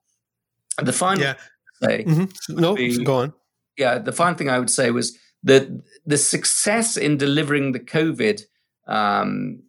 [0.78, 1.36] And the final yeah.
[1.82, 2.60] say, mm-hmm.
[2.60, 3.34] no, be, go on
[3.78, 5.68] yeah, the final thing I would say was that
[6.06, 8.42] the success in delivering the COVID
[8.88, 9.64] um,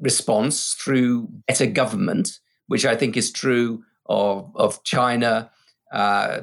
[0.00, 5.50] response through better government, which I think is true of of China,
[5.92, 6.42] uh,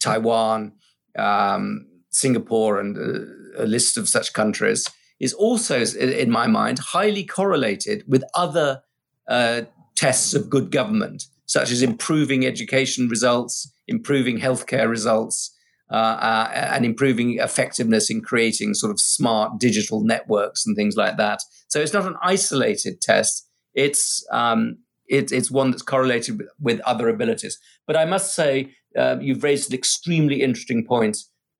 [0.00, 0.72] Taiwan,
[1.18, 4.88] um, Singapore, and uh, a list of such countries,
[5.24, 8.82] is also, in my mind, highly correlated with other
[9.26, 9.62] uh,
[9.96, 15.50] tests of good government, such as improving education results, improving healthcare results,
[15.90, 21.16] uh, uh, and improving effectiveness in creating sort of smart digital networks and things like
[21.16, 21.40] that.
[21.68, 23.48] So it's not an isolated test.
[23.72, 27.58] It's um, it, it's one that's correlated with, with, other abilities.
[27.86, 31.16] But I must say, uh, you've raised an extremely interesting point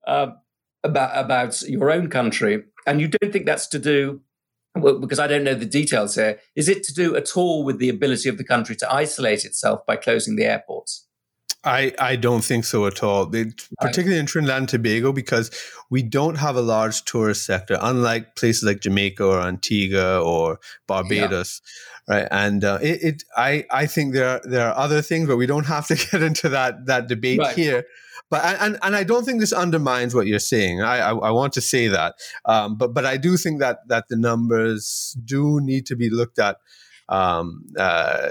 [0.07, 0.27] uh,
[0.85, 4.21] about about your own country, and you don't think that's to do
[4.75, 6.39] well, because I don't know the details here.
[6.55, 9.85] Is it to do at all with the ability of the country to isolate itself
[9.85, 11.05] by closing the airports?
[11.63, 13.25] I, I don't think so at all.
[13.25, 13.45] They,
[13.81, 15.49] particularly in Trinidad and Tobago, because
[15.89, 21.61] we don't have a large tourist sector, unlike places like Jamaica or Antigua or Barbados,
[22.07, 22.15] yeah.
[22.15, 22.27] right?
[22.29, 25.47] And uh, it, it, I, I think there are, there are other things, but we
[25.47, 27.55] don't have to get into that that debate right.
[27.55, 27.85] here.
[28.29, 30.81] But and and I don't think this undermines what you're saying.
[30.81, 34.07] I I, I want to say that, um, but but I do think that that
[34.09, 36.57] the numbers do need to be looked at.
[37.07, 38.29] Um, uh,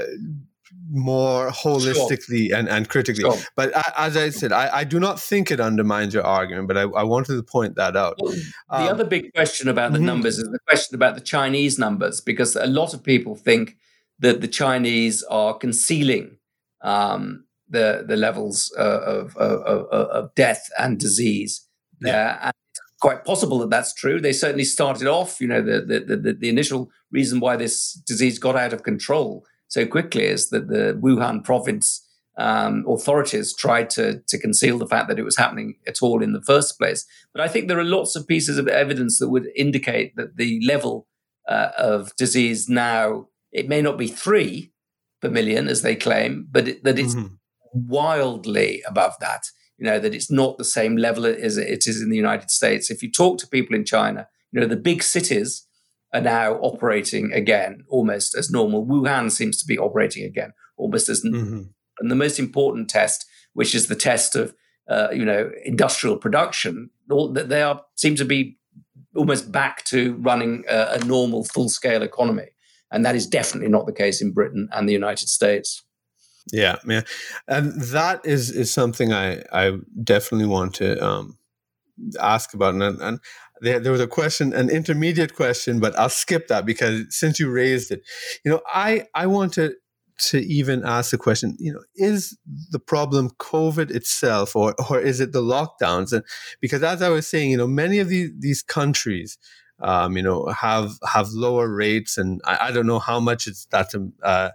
[0.90, 2.58] more holistically sure.
[2.58, 3.22] and, and critically.
[3.22, 3.36] Sure.
[3.56, 6.82] But as I said, I, I, do not think it undermines your argument, but I,
[6.82, 8.16] I wanted to point that out.
[8.20, 10.06] Well, the um, other big question about the mm-hmm.
[10.06, 13.76] numbers is the question about the Chinese numbers, because a lot of people think
[14.18, 16.38] that the Chinese are concealing
[16.82, 17.43] um,
[17.74, 21.66] the the levels of, of, of, of, death and disease
[22.00, 22.38] there.
[22.40, 24.20] And it's quite possible that that's true.
[24.20, 28.38] They certainly started off, you know, the, the, the, the initial reason why this disease
[28.38, 32.00] got out of control so quickly is that the Wuhan province
[32.36, 36.32] um, authorities tried to, to conceal the fact that it was happening at all in
[36.32, 37.06] the first place.
[37.32, 40.60] But I think there are lots of pieces of evidence that would indicate that the
[40.66, 41.06] level
[41.48, 44.72] uh, of disease now, it may not be three
[45.20, 47.34] per million as they claim, but it, that it's mm-hmm.
[47.74, 49.44] Wildly above that.
[49.76, 52.90] You know, that it's not the same level as it is in the United States.
[52.90, 55.66] If you talk to people in China, you know, the big cities
[56.12, 58.86] are now operating again almost as normal.
[58.86, 61.62] Wuhan seems to be operating again almost as mm-hmm.
[61.98, 64.54] and the most important test, which is the test of
[64.88, 68.58] uh, you know industrial production, all that they are seem to be
[69.16, 72.48] almost back to running a, a normal full scale economy,
[72.90, 75.82] and that is definitely not the case in Britain and the United States.
[76.52, 77.04] Yeah, man,
[77.48, 81.38] and that is is something I I definitely want to um,
[82.20, 83.20] ask about, and, and
[83.60, 87.50] there, there was a question, an intermediate question, but I'll skip that because since you
[87.50, 88.02] raised it,
[88.44, 89.74] you know, I I want to
[90.16, 92.38] to even ask the question, you know, is
[92.70, 96.12] the problem COVID itself or, or is it the lockdowns?
[96.12, 96.24] And
[96.60, 99.38] because as I was saying, you know, many of these, these countries,
[99.80, 103.66] um, you know, have have lower rates, and I, I don't know how much it's
[103.66, 104.50] that's a, uh,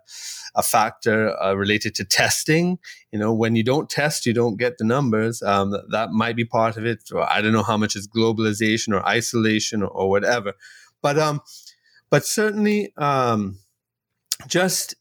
[0.56, 2.80] a factor uh, related to testing.
[3.12, 5.42] You know, when you don't test, you don't get the numbers.
[5.42, 7.10] Um, that might be part of it.
[7.12, 10.54] Or I don't know how much is globalization or isolation or, or whatever,
[11.02, 11.42] but um,
[12.10, 13.60] but certainly um,
[14.48, 14.96] just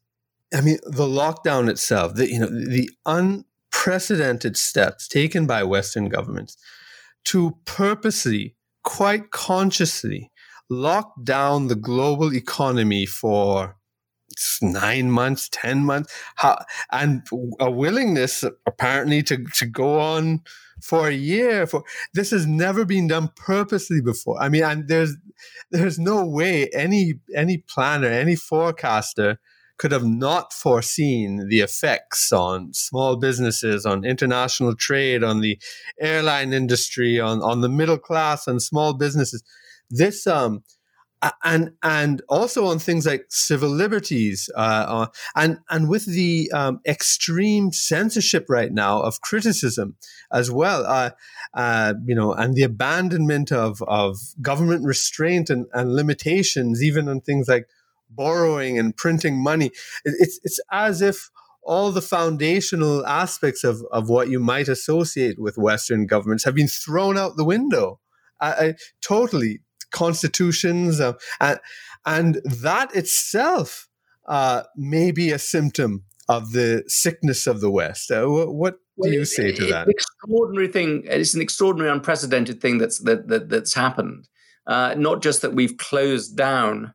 [0.55, 6.57] I mean, the lockdown itself, the, you know, the unprecedented steps taken by Western governments
[7.25, 10.31] to purposely, quite consciously,
[10.71, 13.77] locked down the global economy for
[14.63, 17.27] nine months, 10 months, how, and
[17.61, 20.41] a willingness apparently to, to go on
[20.83, 21.67] for a year.
[21.67, 21.83] For
[22.15, 24.41] This has never been done purposely before.
[24.41, 25.17] I mean, and there's,
[25.71, 29.41] there's no way any, any planner, any forecaster
[29.79, 35.59] could have not foreseen the effects on small businesses, on international trade, on the
[36.01, 39.43] airline industry, on, on the middle class and small businesses.
[39.91, 40.65] This, um,
[41.43, 46.81] and and also on things like civil liberties, uh, uh, and and with the um,
[46.87, 49.97] extreme censorship right now of criticism
[50.33, 51.11] as well, uh,
[51.55, 57.21] uh, you know, and the abandonment of of government restraint and, and limitations, even on
[57.21, 57.69] things like
[58.11, 59.71] borrowing and printing money.
[60.05, 61.31] It's it's as if
[61.69, 66.67] all the foundational aspects of, of what you might associate with Western governments have been
[66.67, 68.01] thrown out the window.
[68.41, 71.61] I, I, totally constitutions, uh, and,
[72.07, 73.87] and that itself
[74.27, 78.11] uh, may be a symptom of the sickness of the West.
[78.11, 79.89] Uh, what, do you say to that?
[79.89, 81.03] extraordinary thing.
[81.05, 84.29] It's an extraordinary, unprecedented thing that's that, that that's happened.
[84.67, 86.95] Uh, not just that we've closed down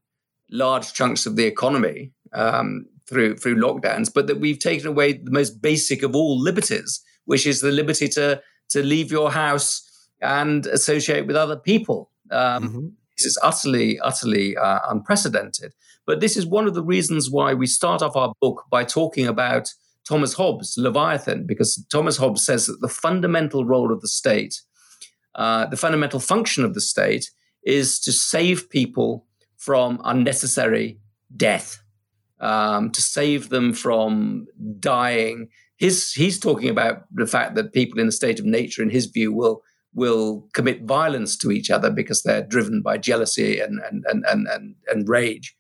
[0.53, 5.31] large chunks of the economy um, through through lockdowns, but that we've taken away the
[5.31, 9.81] most basic of all liberties, which is the liberty to to leave your house
[10.21, 12.09] and associate with other people.
[12.31, 12.87] Um, mm-hmm.
[13.17, 15.73] This is utterly, utterly uh, unprecedented.
[16.05, 19.27] But this is one of the reasons why we start off our book by talking
[19.27, 19.69] about
[20.07, 24.61] Thomas Hobbes' Leviathan, because Thomas Hobbes says that the fundamental role of the state,
[25.35, 27.29] uh, the fundamental function of the state,
[27.65, 29.25] is to save people
[29.63, 30.99] from unnecessary
[31.38, 31.82] death,
[32.41, 34.45] um, to save them from
[34.80, 35.47] dying.
[35.78, 39.06] His, he's talking about the fact that people in a state of nature, in his
[39.06, 39.62] view, will
[39.95, 44.47] will commit violence to each other because they're driven by jealousy and and and and
[44.47, 45.56] and, and rage.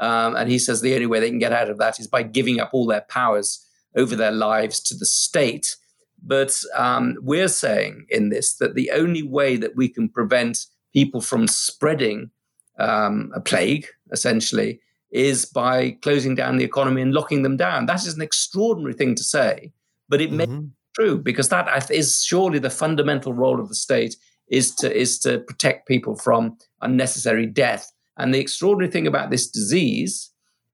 [0.00, 2.22] Um, and he says the only way they can get out of that is by
[2.24, 3.64] giving up all their powers
[3.96, 5.76] over their lives to the state.
[6.20, 11.20] But um, we're saying in this that the only way that we can prevent people
[11.20, 12.30] from spreading
[12.78, 17.86] um, a plague, essentially, is by closing down the economy and locking them down.
[17.86, 19.72] That is an extraordinary thing to say,
[20.08, 20.36] but it mm-hmm.
[20.36, 24.16] may be true because that is surely the fundamental role of the state
[24.48, 27.90] is to is to protect people from unnecessary death.
[28.16, 30.30] And the extraordinary thing about this disease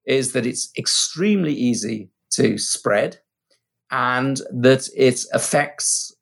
[0.07, 3.19] is that it's extremely easy to spread
[3.91, 6.15] and that it affects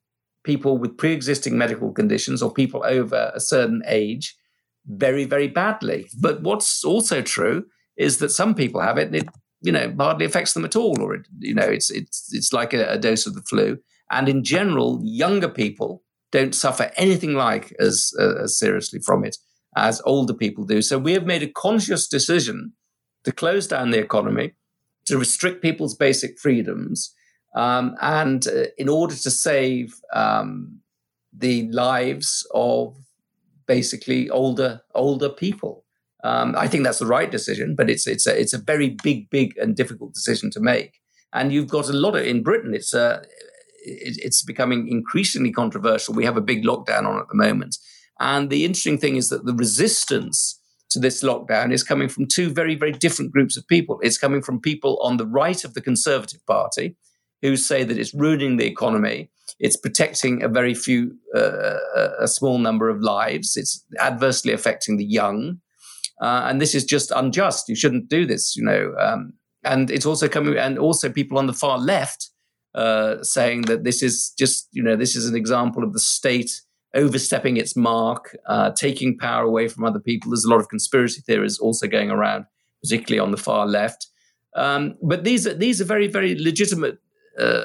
[0.45, 4.37] people with pre-existing medical conditions or people over a certain age
[4.88, 6.09] very, very badly.
[6.20, 9.29] But what's also true is that some people have it and it,
[9.61, 12.72] you know, hardly affects them at all, or it, you know, it's it's it's like
[12.72, 13.79] a, a dose of the flu.
[14.11, 19.37] And in general, younger people don't suffer anything like as uh, as seriously from it
[19.77, 20.83] as older people do.
[20.83, 22.72] So we have made a conscious decision
[23.24, 24.53] to close down the economy,
[25.07, 27.14] to restrict people's basic freedoms,
[27.55, 30.81] um, and uh, in order to save um,
[31.37, 32.96] the lives of
[33.68, 35.85] basically older older people.
[36.24, 39.31] Um, I think that's the right decision, but it's it's a it's a very big,
[39.31, 40.98] big and difficult decision to make.
[41.33, 42.74] And you've got a lot of in Britain.
[42.74, 43.22] It's a uh,
[43.85, 46.14] it's becoming increasingly controversial.
[46.14, 47.76] We have a big lockdown on at the moment,
[48.18, 52.50] and the interesting thing is that the resistance to this lockdown is coming from two
[52.50, 54.00] very very different groups of people.
[54.02, 56.96] It's coming from people on the right of the Conservative Party
[57.42, 61.79] who say that it's ruining the economy it's protecting a very few, uh,
[62.20, 63.57] a small number of lives.
[63.57, 65.61] It's adversely affecting the young,
[66.20, 67.68] uh, and this is just unjust.
[67.68, 68.95] You shouldn't do this, you know.
[69.01, 69.32] Um,
[69.64, 72.30] and it's also coming, and also people on the far left
[72.74, 76.62] uh, saying that this is just, you know, this is an example of the state
[76.95, 80.30] overstepping its mark, uh, taking power away from other people.
[80.30, 82.47] There's a lot of conspiracy theories also going around,
[82.82, 84.07] particularly on the far left.
[84.55, 86.99] Um, but these are these are very very legitimate
[87.39, 87.64] uh,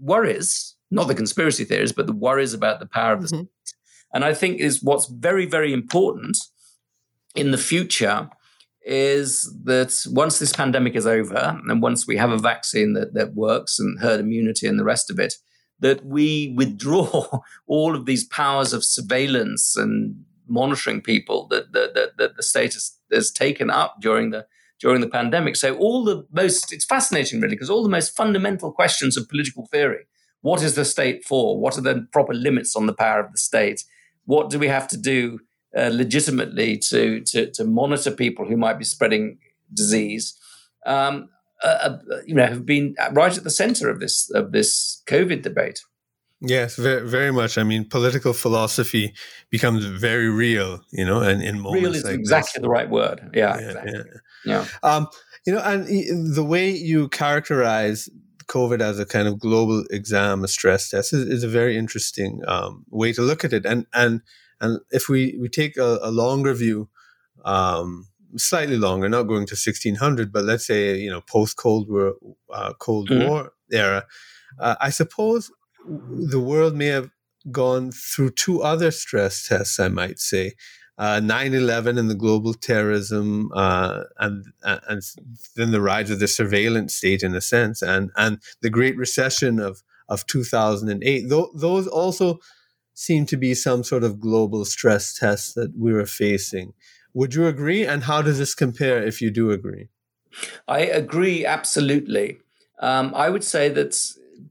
[0.00, 3.46] worries not the conspiracy theories, but the worries about the power of the mm-hmm.
[3.64, 3.76] state.
[4.14, 6.36] And I think is what's very, very important
[7.34, 8.28] in the future
[8.84, 13.34] is that once this pandemic is over and once we have a vaccine that, that
[13.34, 15.34] works and herd immunity and the rest of it,
[15.80, 20.14] that we withdraw all of these powers of surveillance and
[20.46, 24.44] monitoring people that, that, that, that the state has, has taken up during the
[24.82, 25.56] during the pandemic.
[25.56, 29.66] So all the most it's fascinating really because all the most fundamental questions of political
[29.66, 30.04] theory.
[30.42, 31.58] What is the state for?
[31.58, 33.84] What are the proper limits on the power of the state?
[34.24, 35.38] What do we have to do
[35.76, 39.38] uh, legitimately to, to, to monitor people who might be spreading
[39.72, 40.36] disease,
[40.84, 41.28] um,
[41.62, 45.42] uh, uh, you know, have been right at the center of this of this COVID
[45.42, 45.80] debate.
[46.40, 47.56] Yes, very, very much.
[47.56, 49.14] I mean, political philosophy
[49.48, 52.62] becomes very real, you know, and in moments real is like exactly this.
[52.62, 53.30] the right word.
[53.32, 53.92] Yeah, yeah, exactly.
[53.94, 54.18] yeah.
[54.44, 54.66] Yeah.
[54.82, 55.08] Um,
[55.46, 55.86] you know, and
[56.34, 58.08] the way you characterize
[58.46, 62.42] COVID as a kind of global exam, a stress test, is, is a very interesting
[62.46, 63.64] um, way to look at it.
[63.66, 64.22] And and
[64.62, 66.88] and if we, we take a, a longer view,
[67.44, 72.14] um, slightly longer, not going to 1600, but let's say, you know, post Cold War,
[72.52, 73.28] uh, Cold mm.
[73.28, 74.06] War era,
[74.60, 75.50] uh, I suppose
[75.84, 77.10] the world may have
[77.50, 80.52] gone through two other stress tests, I might say.
[80.98, 85.02] Uh, 9/11 and the global terrorism, uh, and and
[85.56, 89.58] then the rise of the surveillance state, in a sense, and and the Great Recession
[89.58, 91.28] of of 2008.
[91.30, 92.38] Th- those also
[92.94, 96.74] seem to be some sort of global stress test that we were facing.
[97.14, 97.86] Would you agree?
[97.86, 99.88] And how does this compare if you do agree?
[100.68, 102.38] I agree absolutely.
[102.80, 103.96] Um, I would say that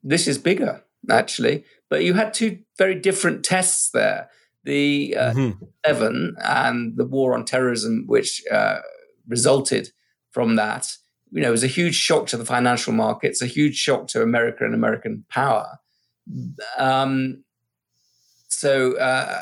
[0.04, 4.30] this is bigger, actually, but you had two very different tests there.
[4.64, 5.66] The uh, mm-hmm.
[5.86, 8.80] seven and the war on terrorism, which uh,
[9.28, 9.90] resulted
[10.30, 10.96] from that,
[11.32, 14.64] you know, was a huge shock to the financial markets, a huge shock to America
[14.64, 15.80] and American power.
[16.78, 17.44] Um,
[18.50, 19.42] so uh,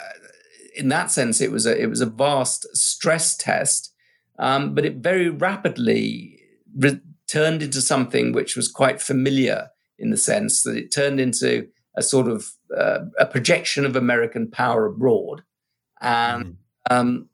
[0.75, 3.93] in that sense, it was a it was a vast stress test,
[4.37, 6.39] um, but it very rapidly
[6.77, 11.67] re- turned into something which was quite familiar in the sense that it turned into
[11.97, 15.43] a sort of uh, a projection of American power abroad,
[16.01, 16.55] and mm.
[16.89, 17.29] um,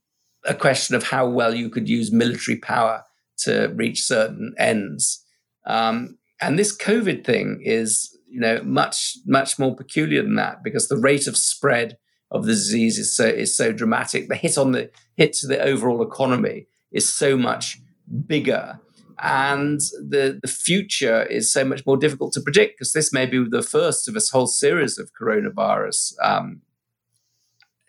[0.45, 3.03] a question of how well you could use military power
[3.39, 5.23] to reach certain ends.
[5.65, 10.89] Um, and this COVID thing is you know, much much more peculiar than that because
[10.89, 11.97] the rate of spread
[12.31, 14.27] of the disease is so is so dramatic.
[14.27, 17.79] The hit on the hit to the overall economy is so much
[18.27, 18.81] bigger,
[19.19, 23.43] and the the future is so much more difficult to predict because this may be
[23.47, 26.61] the first of a whole series of coronavirus, um,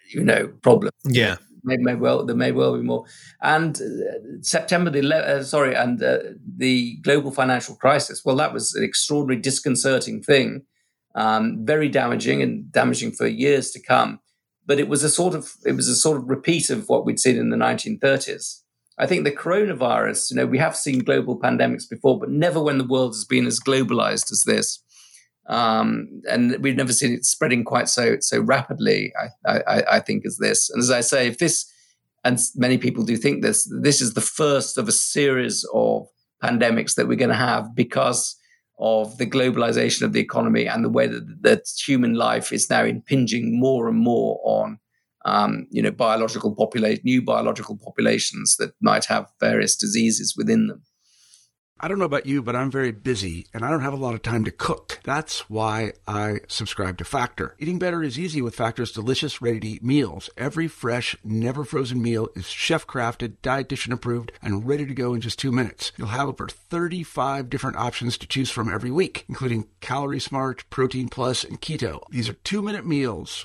[0.09, 0.93] you know, problems.
[1.05, 3.05] Yeah, may, may well there may well be more.
[3.43, 6.19] And uh, September the uh, sorry, and uh,
[6.57, 8.23] the global financial crisis.
[8.25, 10.63] Well, that was an extraordinary, disconcerting thing,
[11.15, 14.21] um, very damaging and damaging for years to come.
[14.65, 17.21] But it was a sort of it was a sort of repeat of what we'd
[17.21, 18.63] seen in the 1930s.
[18.99, 22.79] I think the coronavirus, you know, we have seen global pandemics before, but never when
[22.79, 24.83] the world has been as globalized as this.
[25.49, 29.13] Um, and we've never seen it spreading quite so so rapidly.
[29.47, 31.71] I, I, I think as this, and as I say, if this,
[32.25, 36.09] and many people do think this, this is the first of a series of
[36.43, 38.37] pandemics that we're going to have because
[38.79, 42.85] of the globalization of the economy and the way that, that human life is now
[42.85, 44.79] impinging more and more on
[45.27, 50.83] um, you know biological populate new biological populations that might have various diseases within them.
[51.79, 54.15] I don't know about you, but I'm very busy and I don't have a lot
[54.15, 54.99] of time to cook.
[55.05, 57.55] That's why I subscribe to Factor.
[57.59, 60.31] Eating better is easy with Factor's delicious, ready to eat meals.
[60.39, 65.21] Every fresh, never frozen meal is chef crafted, dietitian approved, and ready to go in
[65.21, 65.93] just two minutes.
[65.99, 71.11] You'll have over 35 different options to choose from every week, including Calorie Smart, Protein
[71.11, 72.01] Plus, and Keto.
[72.09, 73.45] These are two minute meals.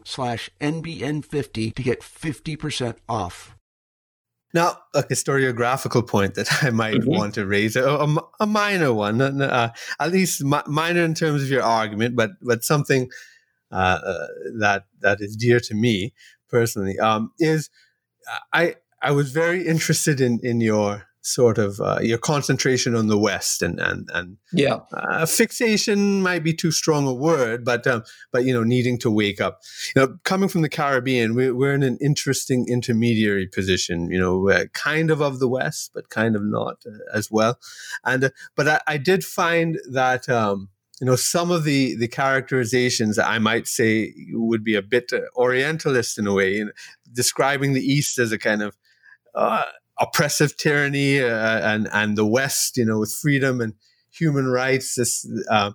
[0.05, 3.55] slash NBN50 to get 50% off.
[4.53, 7.09] Now, a historiographical point that I might mm-hmm.
[7.09, 11.43] want to raise, a, a, a minor one, uh, at least mi- minor in terms
[11.43, 13.09] of your argument, but but something
[13.71, 14.27] uh, uh,
[14.59, 16.13] that that is dear to me
[16.49, 17.69] personally, um, is
[18.51, 23.17] I I was very interested in in your sort of uh, your concentration on the
[23.17, 28.03] West and and and yeah, uh, fixation might be too strong a word, but um,
[28.31, 29.61] but you know, needing to wake up.
[29.95, 34.09] You know, coming from the Caribbean, we're, we're in an interesting intermediary position.
[34.11, 37.59] You know, kind of of the West, but kind of not uh, as well.
[38.03, 40.27] And uh, but I, I, did find that.
[40.27, 40.69] Um,
[40.99, 45.21] you know, some of the the characterizations I might say would be a bit uh,
[45.35, 46.71] Orientalist in a way, you know,
[47.11, 48.77] describing the East as a kind of
[49.33, 49.63] uh,
[50.01, 53.73] oppressive tyranny uh, and and the West, you know, with freedom and
[54.11, 54.95] human rights.
[54.95, 55.71] This, uh,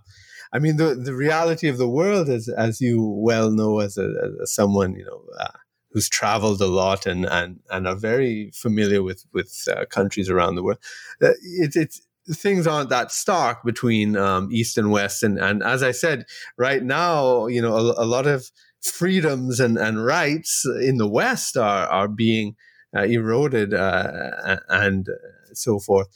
[0.52, 4.12] I mean, the the reality of the world, as as you well know, as, a,
[4.42, 5.58] as someone you know uh,
[5.92, 10.56] who's traveled a lot and and and are very familiar with with uh, countries around
[10.56, 10.78] the world,
[11.22, 12.02] uh, it's it's
[12.32, 16.26] things aren't that stark between um, East and West, and and as I said,
[16.58, 18.50] right now, you know, a, a lot of
[18.82, 22.56] freedoms and, and rights in the West are are being
[23.04, 25.08] eroded uh, and
[25.52, 26.08] so forth.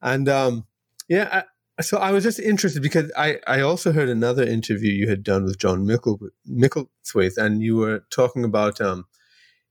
[0.00, 0.66] And um,
[1.08, 1.42] yeah,
[1.78, 5.22] I, so I was just interested because I, I also heard another interview you had
[5.22, 6.18] done with John Mickle,
[6.48, 9.06] Micklethwait, and you were talking about um,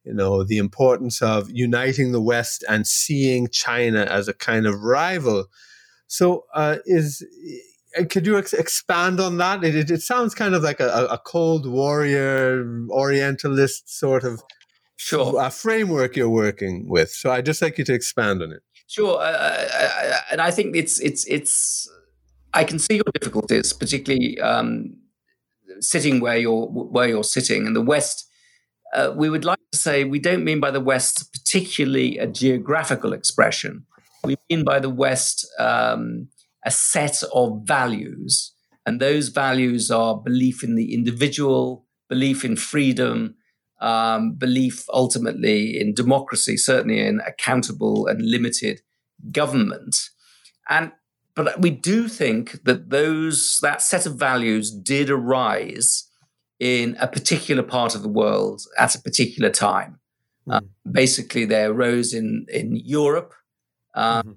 [0.03, 4.81] you know the importance of uniting the West and seeing China as a kind of
[4.81, 5.47] rival.
[6.07, 7.25] So uh, is
[8.09, 9.63] could you ex- expand on that?
[9.63, 14.41] It, it, it, sounds kind of like a, a Cold Warrior Orientalist sort of
[14.97, 15.39] sure.
[15.39, 17.11] uh, framework you're working with.
[17.11, 18.61] So I'd just like you to expand on it.
[18.87, 21.89] Sure, uh, uh, uh, and I think it's it's it's.
[22.53, 24.95] I can see your difficulties, particularly um,
[25.79, 28.29] sitting where you're where you're sitting in the West.
[28.95, 33.11] Uh, we would like to say we don't mean by the West particularly a geographical
[33.11, 33.85] expression.
[34.23, 36.29] We mean by the West um,
[36.65, 38.53] a set of values,
[38.85, 43.35] and those values are belief in the individual, belief in freedom,
[43.79, 48.81] um, belief ultimately in democracy, certainly in accountable and limited
[49.31, 49.95] government.
[50.69, 50.91] And
[51.35, 56.09] but we do think that those that set of values did arise
[56.59, 59.99] in a particular part of the world at a particular time.
[60.47, 60.91] Mm-hmm.
[60.91, 63.33] Basically, they arose in in Europe.
[63.93, 64.31] Uh, mm-hmm.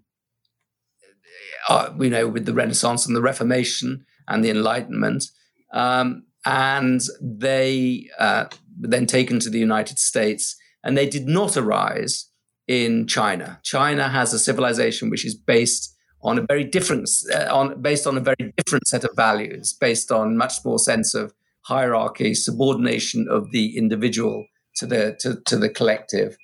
[1.68, 5.24] uh, we know with the Renaissance and the Reformation and the Enlightenment,
[5.72, 8.44] um, and they uh,
[8.80, 12.30] then taken to the United States, and they did not arise
[12.66, 13.58] in China.
[13.62, 18.16] China has a civilization which is based on a very different, uh, on based on
[18.16, 23.50] a very different set of values, based on much more sense of hierarchy, subordination of
[23.52, 26.36] the individual to the to, to the collective,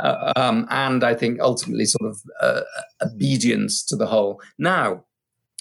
[0.00, 2.60] uh, um, and I think ultimately sort of uh,
[3.02, 4.40] obedience to the whole.
[4.58, 5.04] Now,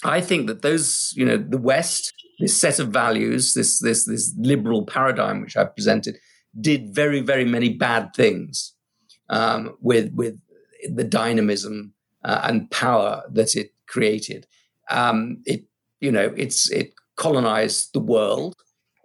[0.03, 4.33] I think that those, you know, the West this set of values, this this this
[4.37, 6.17] liberal paradigm which I've presented,
[6.59, 8.73] did very very many bad things
[9.29, 10.39] um, with with
[10.93, 11.93] the dynamism
[12.23, 14.47] uh, and power that it created.
[14.89, 15.63] Um, it
[16.01, 18.55] you know it's it colonized the world.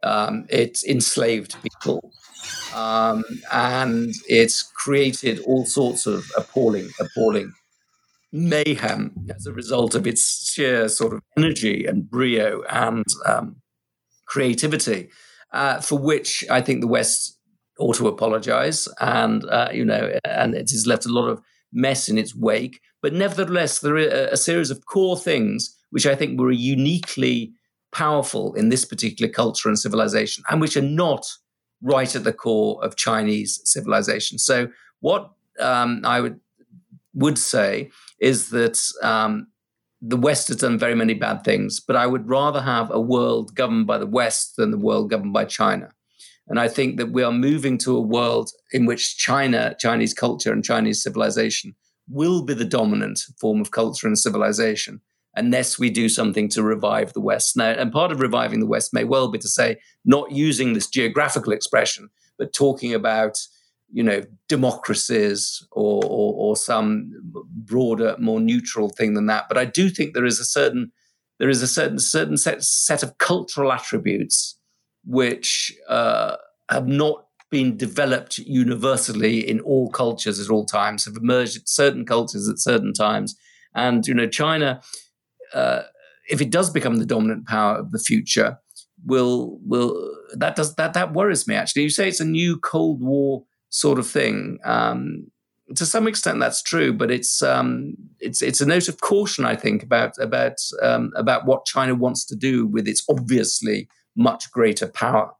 [0.02, 2.12] Um, it enslaved people.
[2.72, 7.52] Um, and it's created all sorts of appalling, appalling
[8.32, 13.56] mayhem as a result of its sheer sort of energy and brio and um,
[14.26, 15.08] creativity,
[15.52, 17.38] uh, for which I think the West
[17.78, 18.88] ought to apologize.
[19.00, 21.40] And, uh, you know, and it has left a lot of
[21.72, 22.80] mess in its wake.
[23.00, 27.52] But nevertheless, there are a series of core things which I think were uniquely
[27.92, 31.26] powerful in this particular culture and civilization, and which are not
[31.80, 34.38] right at the core of Chinese civilization.
[34.38, 34.68] So,
[35.00, 36.40] what um, I would
[37.14, 37.90] would say
[38.20, 39.48] is that um,
[40.00, 43.54] the West has done very many bad things, but I would rather have a world
[43.54, 45.90] governed by the West than the world governed by China.
[46.48, 50.52] And I think that we are moving to a world in which China, Chinese culture,
[50.52, 51.74] and Chinese civilization
[52.08, 55.00] will be the dominant form of culture and civilization
[55.34, 57.56] unless we do something to revive the West.
[57.56, 60.88] Now, and part of reviving the West may well be to say, not using this
[60.88, 62.08] geographical expression,
[62.38, 63.38] but talking about
[63.90, 67.10] you know democracies or, or, or some
[67.50, 69.46] broader more neutral thing than that.
[69.48, 70.92] But i do think there is a certain
[71.38, 74.58] there is a certain certain set, set of cultural attributes
[75.04, 76.36] which uh,
[76.70, 82.04] have not been developed universally in all cultures at all times have emerged at certain
[82.04, 83.36] cultures at certain times.
[83.74, 84.82] And you know china
[85.54, 85.82] uh,
[86.28, 88.58] if it does become the dominant power of the future
[89.06, 91.82] will will that does that that worries me actually.
[91.82, 94.58] You say it's a new cold war sort of thing.
[94.64, 95.30] Um,
[95.74, 99.54] to some extent, that's true, but it's um, it's it's a note of caution, I
[99.54, 104.88] think, about about um, about what China wants to do with its obviously much greater
[104.88, 105.32] power.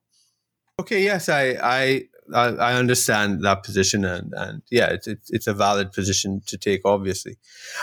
[0.78, 5.46] Okay, yes, I I I, I understand that position, and and yeah, it's, it's it's
[5.46, 7.38] a valid position to take, obviously,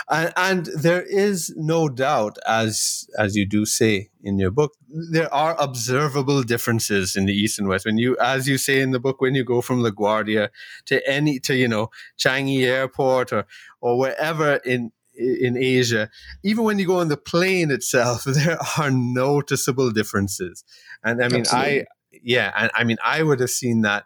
[0.08, 4.74] and and there is no doubt, as as you do say in your book,
[5.12, 7.86] there are observable differences in the east and west.
[7.86, 10.48] When you, as you say in the book, when you go from LaGuardia
[10.86, 13.46] to any to you know Changi Airport or
[13.80, 16.10] or wherever in in Asia,
[16.42, 20.64] even when you go on the plane itself, there are noticeable differences.
[21.02, 21.80] And I mean, Absolutely.
[21.82, 21.86] I
[22.22, 24.04] yeah, and I mean, I would have seen that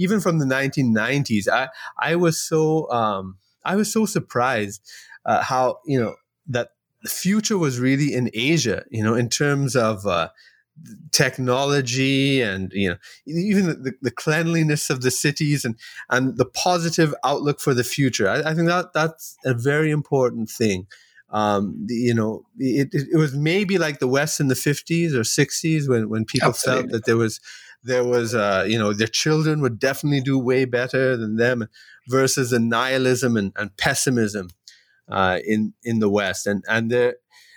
[0.00, 1.46] even from the 1990s.
[1.48, 4.80] I I was so um, I was so surprised
[5.24, 6.14] uh, how you know
[6.48, 6.70] that
[7.02, 8.84] the future was really in Asia.
[8.90, 10.30] You know, in terms of uh,
[11.12, 12.96] technology and you know
[13.26, 15.76] even the, the, cleanliness of the cities and
[16.08, 18.28] and the positive outlook for the future.
[18.28, 20.86] I, I think that that's a very important thing.
[21.32, 25.88] Um, you know, it, it, was maybe like the West in the 50s or 60s
[25.88, 26.82] when, when people Absolutely.
[26.82, 27.38] felt that there was,
[27.82, 31.68] there was, uh, you know, their children would definitely do way better than them
[32.08, 34.50] versus the nihilism and, and pessimism,
[35.08, 36.46] uh, in, in the West.
[36.46, 37.16] And, and there,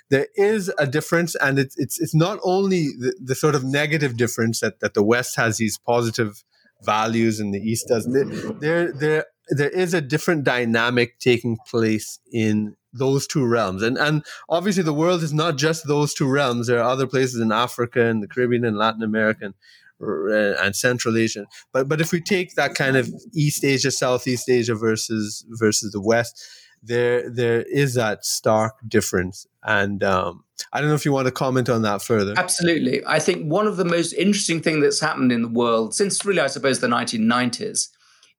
[0.09, 4.15] there is a difference and it's, it's, it's not only the, the sort of negative
[4.17, 6.43] difference that, that the West has these positive
[6.83, 8.59] values and the East doesn't.
[8.59, 13.81] There, there, there is a different dynamic taking place in those two realms.
[13.81, 16.67] And and obviously the world is not just those two realms.
[16.67, 19.55] There are other places in Africa and the Caribbean and Latin America and,
[20.03, 21.45] and Central Asia.
[21.71, 26.01] But but if we take that kind of East Asia, Southeast Asia versus versus the
[26.01, 26.43] West,
[26.81, 29.47] there there is that stark difference.
[29.63, 32.33] And um, I don't know if you want to comment on that further.
[32.37, 33.01] Absolutely.
[33.05, 36.41] I think one of the most interesting things that's happened in the world since really,
[36.41, 37.89] I suppose, the 1990s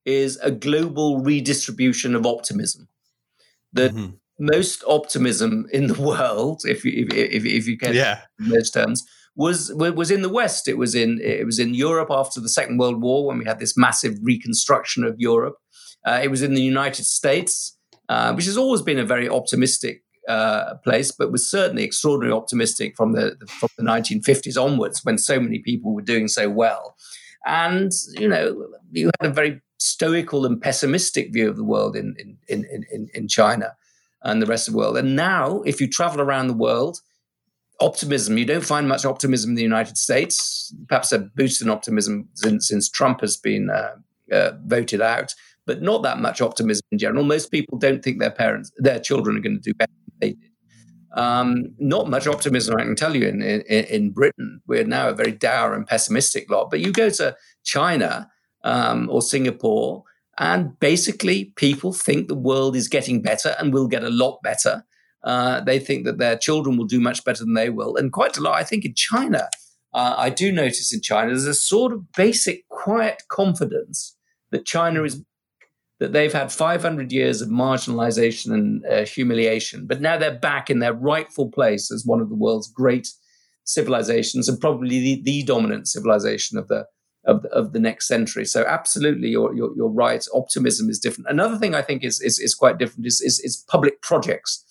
[0.05, 2.89] is a global redistribution of optimism.
[3.73, 8.21] That mm-hmm most optimism in the world, if you if, if, if you can yeah.
[8.39, 9.05] those terms,
[9.37, 10.68] was was in the West.
[10.68, 13.59] It was in it was in Europe after the Second World War when we had
[13.59, 15.57] this massive reconstruction of Europe.
[16.07, 17.76] Uh, it was in the United States,
[18.09, 22.95] uh, which has always been a very optimistic uh, place, but was certainly extraordinarily optimistic
[22.97, 26.97] from the, the, from the 1950s onwards, when so many people were doing so well.
[27.47, 32.14] And you know, you had a very stoical and pessimistic view of the world in
[32.16, 33.74] in in in, in China
[34.22, 34.97] and the rest of the world.
[34.97, 37.01] And now, if you travel around the world,
[37.81, 42.29] optimism, you don't find much optimism in the United States, perhaps a boost in optimism
[42.35, 43.97] since, since Trump has been uh,
[44.33, 45.35] uh, voted out,
[45.66, 47.25] but not that much optimism in general.
[47.25, 50.33] Most people don't think their parents, their children are going to do better than they
[50.33, 50.51] did.
[51.14, 54.61] Um, not much optimism, I can tell you, in, in, in, Britain.
[54.66, 56.70] We're now a very dour and pessimistic lot.
[56.70, 58.29] But you go to China
[58.64, 60.03] um, or Singapore,
[60.39, 64.85] and basically, people think the world is getting better and will get a lot better.
[65.25, 67.97] Uh, they think that their children will do much better than they will.
[67.97, 69.49] And quite a lot, I think, in China,
[69.95, 74.16] uh, I do notice in China, there's a sort of basic, quiet confidence
[74.51, 75.22] that China is,
[75.99, 80.81] that they've had 500 years of marginalization and uh, humiliation, but now they're back in
[80.81, 83.09] their rightful place as one of the world's great
[83.64, 86.85] civilizations and probably the, the dominant civilization of the
[87.27, 88.45] of, of the next century.
[88.45, 90.22] So absolutely, you're, you're, you're right.
[90.35, 91.31] Optimism is different.
[91.31, 94.62] Another thing I think is is, is quite different is, is, is public projects.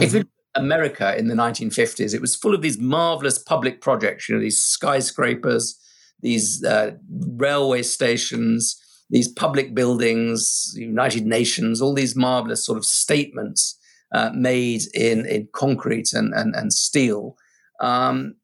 [0.00, 0.16] Mm-hmm.
[0.16, 4.28] If you America in the 1950s, it was full of these marvelous public projects.
[4.28, 5.78] You know, these skyscrapers,
[6.20, 6.92] these uh,
[7.36, 8.80] railway stations,
[9.10, 13.78] these public buildings, United Nations, all these marvelous sort of statements
[14.12, 17.36] uh, made in in concrete and and, and steel.
[17.80, 18.34] Um,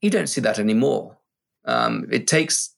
[0.00, 1.18] you don't see that anymore.
[1.64, 2.74] Um, it takes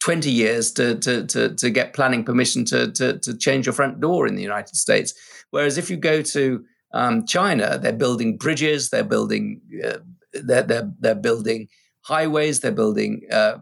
[0.00, 3.98] 20 years to, to, to, to get planning permission to, to, to, change your front
[3.98, 5.14] door in the United States.
[5.50, 6.62] Whereas if you go to
[6.92, 9.98] um, China, they're building bridges, they're building, uh,
[10.32, 11.68] they're, they're, they're building
[12.02, 13.58] highways, they're building uh,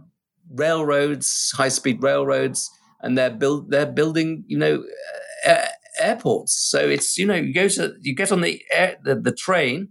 [0.52, 2.70] railroads, high speed railroads,
[3.00, 4.84] and they're build they're building you know
[5.46, 5.66] uh,
[6.00, 6.54] airports.
[6.70, 9.88] So it's you know you go to you get on the air, the, the train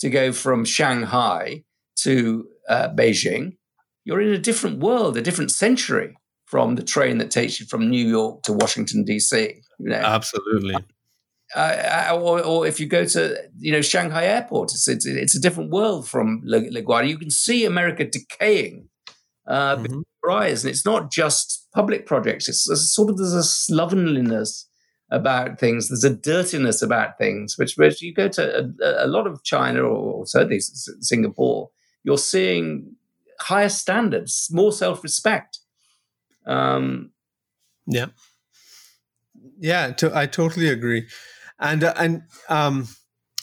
[0.00, 1.64] to go from Shanghai
[2.00, 3.56] to uh, Beijing,
[4.04, 7.88] you're in a different world, a different century from the train that takes you from
[7.88, 9.54] New York to Washington D.C.
[9.78, 9.96] You know?
[9.96, 10.76] Absolutely.
[11.54, 15.36] Uh, uh, or, or, if you go to you know Shanghai Airport, it's it's, it's
[15.36, 17.08] a different world from LaGuardia.
[17.08, 18.88] You can see America decaying
[19.46, 20.30] uh, mm-hmm.
[20.30, 22.48] eyes, and it's not just public projects.
[22.48, 24.68] It's, it's sort of there's a slovenliness
[25.10, 25.88] about things.
[25.88, 29.82] There's a dirtiness about things, which, which you go to a, a lot of China
[29.82, 31.70] or certainly Singapore,
[32.02, 32.96] you're seeing
[33.40, 35.60] higher standards, more self respect.
[36.46, 37.12] Um,
[37.86, 38.06] yeah,
[39.58, 41.06] yeah, to, I totally agree,
[41.58, 42.88] and uh, and um,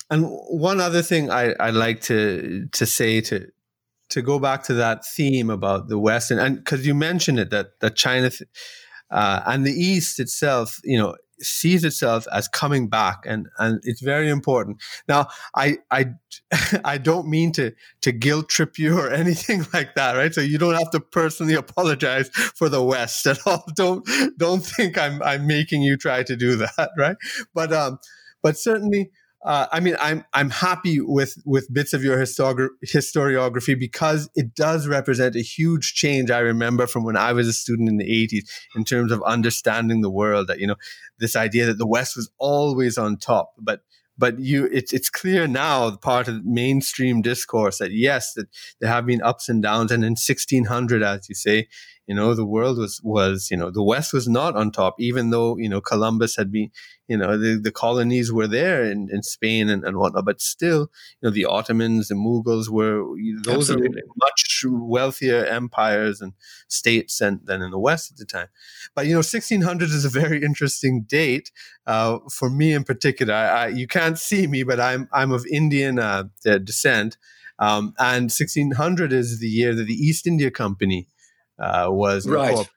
[0.10, 3.48] and one other thing I I like to to say to
[4.10, 7.80] to go back to that theme about the West, and because you mentioned it that
[7.80, 8.50] that China th-
[9.10, 14.02] uh, and the East itself, you know, sees itself as coming back and and it's
[14.02, 14.82] very important.
[15.08, 16.08] Now i i
[16.86, 17.72] i don't mean to
[18.02, 20.34] to guilt trip you or anything like that right?
[20.34, 23.66] So you don't have to personally apologize for the west at all.
[23.76, 27.18] Don't don't think i'm i'm making you try to do that right?
[27.54, 28.00] But um
[28.42, 29.12] but certainly
[29.44, 34.88] uh, I mean, I'm I'm happy with with bits of your historiography because it does
[34.88, 36.30] represent a huge change.
[36.30, 40.02] I remember from when I was a student in the 80s in terms of understanding
[40.02, 40.48] the world.
[40.48, 40.76] That you know,
[41.18, 43.82] this idea that the West was always on top, but
[44.16, 48.48] but you it's it's clear now part of mainstream discourse that yes that
[48.80, 51.68] there have been ups and downs and in 1600 as you say
[52.12, 55.30] you know the world was was you know the west was not on top even
[55.30, 56.70] though you know columbus had been
[57.08, 60.92] you know the, the colonies were there in, in spain and, and whatnot but still
[61.22, 63.02] you know the ottomans the mughals were
[63.46, 64.02] those Absolutely.
[64.02, 66.34] are much wealthier empires and
[66.68, 68.48] states than, than in the west at the time.
[68.94, 71.50] But you know 1600 is a very interesting date
[71.88, 73.34] uh, for me in particular.
[73.34, 77.18] I, I, you can't see me but i'm i'm of indian uh, descent.
[77.60, 81.08] Um, and 1600 is the year that the east india company
[81.62, 82.50] uh, was right.
[82.50, 82.70] incorporated.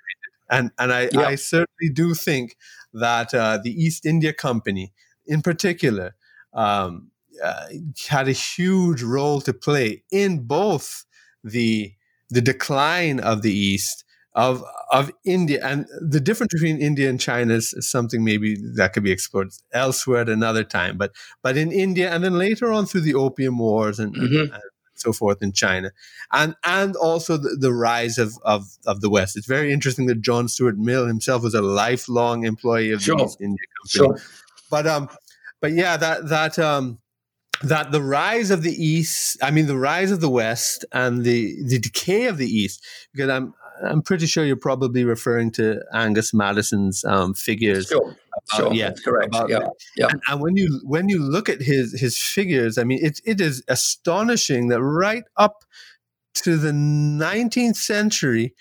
[0.50, 1.08] And and I.
[1.16, 2.56] I certainly do think
[2.92, 4.92] that uh, the East India Company,
[5.26, 6.14] in particular,
[6.52, 7.10] um,
[7.42, 7.66] uh,
[8.08, 11.06] had a huge role to play in both
[11.42, 11.94] the
[12.30, 14.04] the decline of the East
[14.34, 19.04] of of India and the difference between India and China is, something maybe that could
[19.04, 20.98] be explored elsewhere at another time.
[20.98, 21.12] But
[21.42, 24.52] but in India and then later on through the Opium Wars and, mm-hmm.
[24.52, 24.62] and
[25.04, 25.92] so forth in China,
[26.32, 29.36] and and also the, the rise of, of of the West.
[29.36, 33.16] It's very interesting that John Stuart Mill himself was a lifelong employee of sure.
[33.16, 34.18] the East India Company.
[34.18, 34.28] Sure.
[34.70, 35.08] But um,
[35.60, 36.98] but yeah, that that um,
[37.62, 41.54] that the rise of the East, I mean, the rise of the West and the
[41.68, 46.32] the decay of the East, because I'm I'm pretty sure you're probably referring to Angus
[46.32, 47.86] Maddison's um, figures.
[47.86, 48.16] Sure,
[48.54, 49.34] sure, yeah, correct.
[49.48, 50.08] yeah, yeah.
[50.10, 53.40] And, and, when you when you look at his his figures, I mean, it it
[53.40, 55.64] is astonishing that right up
[56.34, 58.54] to the 19th century,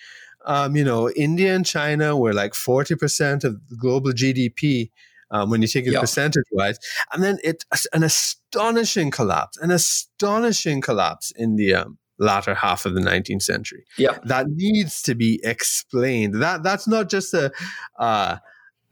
[0.45, 4.91] um, you know, India and China were like 40 percent of global GDP.
[5.31, 6.77] Um, when you take it percentage wise,
[7.11, 12.93] and then it's an astonishing collapse, an astonishing collapse in the um, latter half of
[12.93, 13.85] the 19th century.
[13.97, 16.41] Yeah, that needs to be explained.
[16.41, 17.51] That that's not just a
[17.97, 18.37] uh,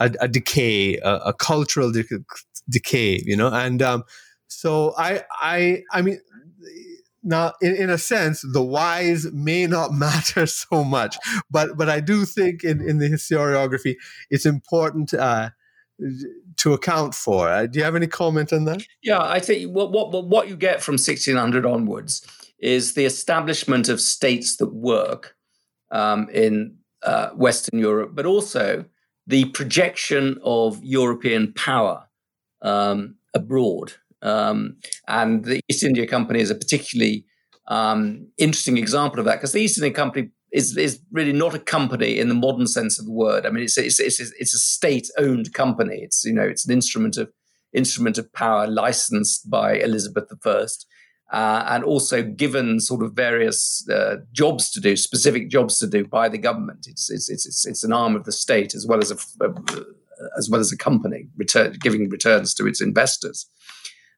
[0.06, 2.04] a, a, decay, a, a cultural de-
[2.70, 3.48] decay, you know.
[3.48, 4.04] And um,
[4.48, 6.20] so I I I mean.
[7.24, 11.18] Now, in, in a sense, the whys may not matter so much,
[11.52, 13.96] but but I do think in, in the historiography,
[14.32, 15.52] it's important uh,
[16.58, 17.48] to account for.
[17.48, 18.84] Uh, do you have any comment on that?
[19.04, 22.26] Yeah, I think what what what you get from 1600 onwards
[22.60, 25.36] is the establishment of states that work
[25.92, 28.86] um, in uh, Western Europe, but also
[29.32, 32.06] the projection of European power
[32.62, 33.94] um, abroad.
[34.22, 34.76] Um,
[35.08, 37.26] and the East India Company is a particularly
[37.68, 41.60] um, interesting example of that because the East India Company is, is really not a
[41.60, 43.46] company in the modern sense of the word.
[43.46, 46.00] I mean, it's it's it's, it's a state-owned company.
[46.02, 47.32] It's you know it's an instrument of
[47.74, 50.86] instrument of power licensed by Elizabeth I
[51.32, 56.06] uh, and also given sort of various uh, jobs to do, specific jobs to do
[56.06, 56.86] by the government.
[56.88, 59.54] It's it's it's it's, an arm of the state as well as a, a
[60.38, 63.48] as well as a company, return, giving returns to its investors.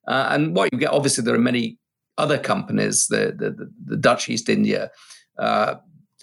[0.07, 1.78] Uh, and what you get, obviously, there are many
[2.18, 4.91] other companies, the the, the Dutch East India.
[5.38, 5.76] Uh,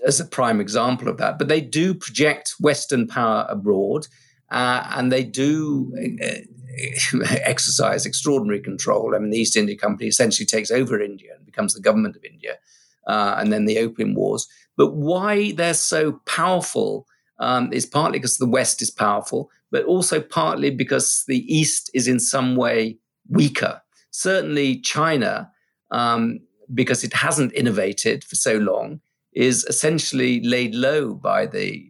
[0.06, 4.06] as a prime example of that, but they do project Western power abroad,
[4.50, 6.40] uh, and they do uh,
[7.30, 9.14] exercise extraordinary control.
[9.14, 12.24] I mean, the East India Company essentially takes over India and becomes the government of
[12.24, 12.58] India,
[13.06, 14.48] uh, and then the Opium Wars.
[14.76, 17.06] But why they're so powerful
[17.38, 22.06] um, is partly because the West is powerful, but also partly because the East is
[22.06, 22.98] in some way
[23.28, 23.82] weaker.
[24.10, 25.50] Certainly, China,
[25.90, 26.40] um,
[26.72, 29.00] because it hasn't innovated for so long,
[29.32, 31.89] is essentially laid low by the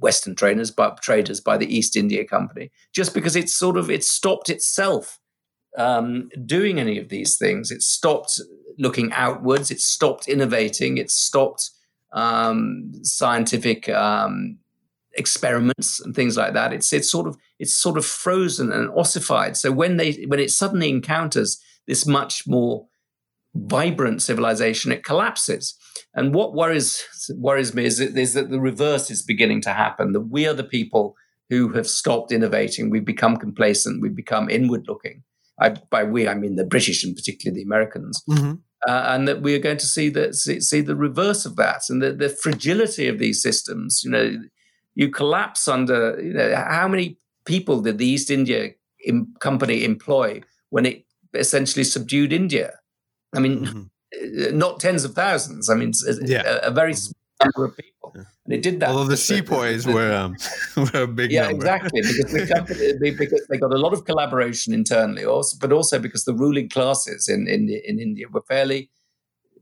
[0.00, 4.02] Western traders, by traders by the East India Company, just because it's sort of it
[4.02, 5.20] stopped itself
[5.76, 7.70] um, doing any of these things.
[7.70, 8.40] It stopped
[8.78, 9.70] looking outwards.
[9.70, 10.98] It stopped innovating.
[10.98, 11.70] It stopped
[12.12, 14.58] um, scientific um,
[15.12, 16.72] experiments and things like that.
[16.72, 19.56] It's it's sort of it's sort of frozen and ossified.
[19.56, 22.86] So when they when it suddenly encounters this much more
[23.54, 25.76] vibrant civilization, it collapses.
[26.14, 27.04] And what worries
[27.36, 30.12] worries me is, is that the reverse is beginning to happen.
[30.12, 31.14] That we are the people
[31.48, 32.90] who have stopped innovating.
[32.90, 34.02] We've become complacent.
[34.02, 35.22] We've become inward looking.
[35.60, 38.22] I, by we, I mean the British and particularly the Americans.
[38.28, 38.52] Mm-hmm.
[38.88, 41.82] uh, and that we are going to see the see, see the reverse of that,
[41.90, 44.02] and the, the fragility of these systems.
[44.04, 44.36] You know,
[44.94, 46.20] you collapse under.
[46.20, 48.70] You know, how many people did the East India
[49.40, 52.79] Company employ when it essentially subdued India?
[53.34, 54.58] I mean, mm-hmm.
[54.58, 55.70] not tens of thousands.
[55.70, 56.42] I mean, yeah.
[56.44, 58.22] a, a very small number of people, yeah.
[58.44, 58.90] and it did that.
[58.90, 60.36] Although the sepoys were um,
[60.76, 61.32] were a big number.
[61.32, 61.56] yeah, number.
[61.56, 65.98] exactly because the company because they got a lot of collaboration internally, also, but also
[65.98, 68.90] because the ruling classes in in, in India were fairly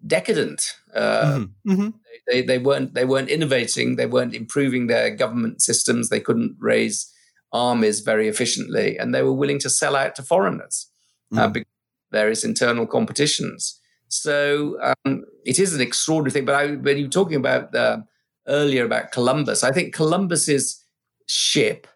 [0.06, 0.74] decadent.
[0.94, 1.72] Uh, mm-hmm.
[1.72, 1.88] Mm-hmm.
[2.26, 3.96] They, they weren't they weren't innovating.
[3.96, 6.08] They weren't improving their government systems.
[6.08, 7.12] They couldn't raise
[7.52, 10.90] armies very efficiently, and they were willing to sell out to foreigners.
[11.32, 11.60] Uh, mm.
[11.60, 11.64] Uh,
[12.10, 13.80] various internal competitions.
[14.08, 16.44] So um, it is an extraordinary thing.
[16.44, 17.98] But I, when you were talking about uh,
[18.46, 20.82] earlier about Columbus, I think Columbus's
[21.28, 21.86] ship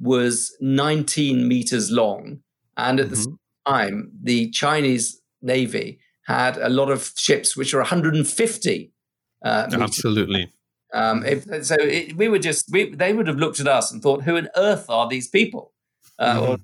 [0.00, 2.40] was 19 meters long,
[2.76, 3.32] and at mm-hmm.
[3.32, 8.92] the time, the Chinese navy had a lot of ships which were 150.
[9.44, 10.52] Uh, Absolutely.
[10.94, 14.02] Um, if, so it, we were just we, they would have looked at us and
[14.02, 15.72] thought, "Who on earth are these people?"
[16.18, 16.52] Uh, mm-hmm.
[16.52, 16.58] Or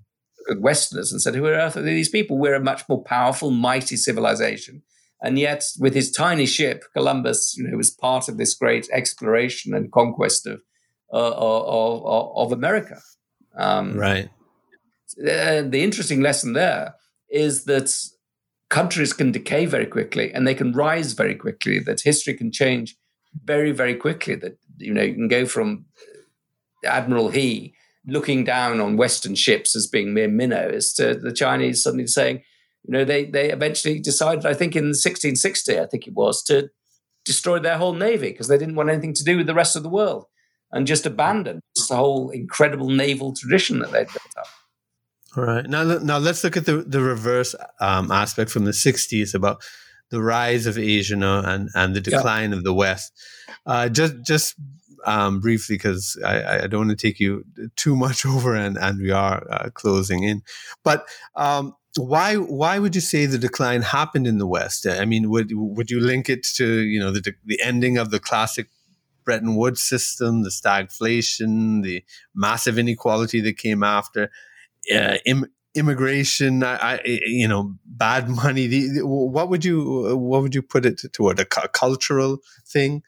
[0.57, 2.39] Westerners and said, Who on earth are these people?
[2.39, 4.83] We're a much more powerful, mighty civilization.
[5.21, 9.75] And yet, with his tiny ship, Columbus, you know, was part of this great exploration
[9.75, 10.61] and conquest of
[11.13, 13.01] uh, of, of, of, America.
[13.57, 14.29] Um, right.
[15.17, 16.95] The interesting lesson there
[17.31, 17.91] is that
[18.69, 21.79] countries can decay very quickly and they can rise very quickly.
[21.79, 22.95] That history can change
[23.43, 24.35] very, very quickly.
[24.35, 25.87] That you know you can go from
[26.85, 27.75] Admiral He
[28.09, 32.43] looking down on Western ships as being mere minnows to the Chinese suddenly saying,
[32.85, 36.71] you know, they they eventually decided, I think in 1660, I think it was, to
[37.25, 39.83] destroy their whole navy because they didn't want anything to do with the rest of
[39.83, 40.25] the world
[40.73, 44.47] and just abandon this whole incredible naval tradition that they'd built up.
[45.37, 45.69] All right.
[45.69, 49.63] Now, now let's look at the, the reverse um, aspect from the 60s about
[50.11, 52.57] the rise of Asia and, and the decline yeah.
[52.57, 53.13] of the West.
[53.67, 54.55] Uh, just just
[55.05, 57.45] um, briefly because I, I, don't want to take you
[57.77, 60.43] too much over and, and we are uh, closing in.
[60.85, 64.87] But um, why why would you say the decline happened in the West?
[64.87, 68.21] I mean, would would you link it to you know the the ending of the
[68.21, 68.69] classic
[69.25, 74.31] Bretton Woods system, the stagflation, the massive inequality that came after,
[74.95, 78.67] uh, Im- immigration, I, I, you know, bad money.
[78.67, 83.03] The, what would you what would you put it toward a, a cultural thing?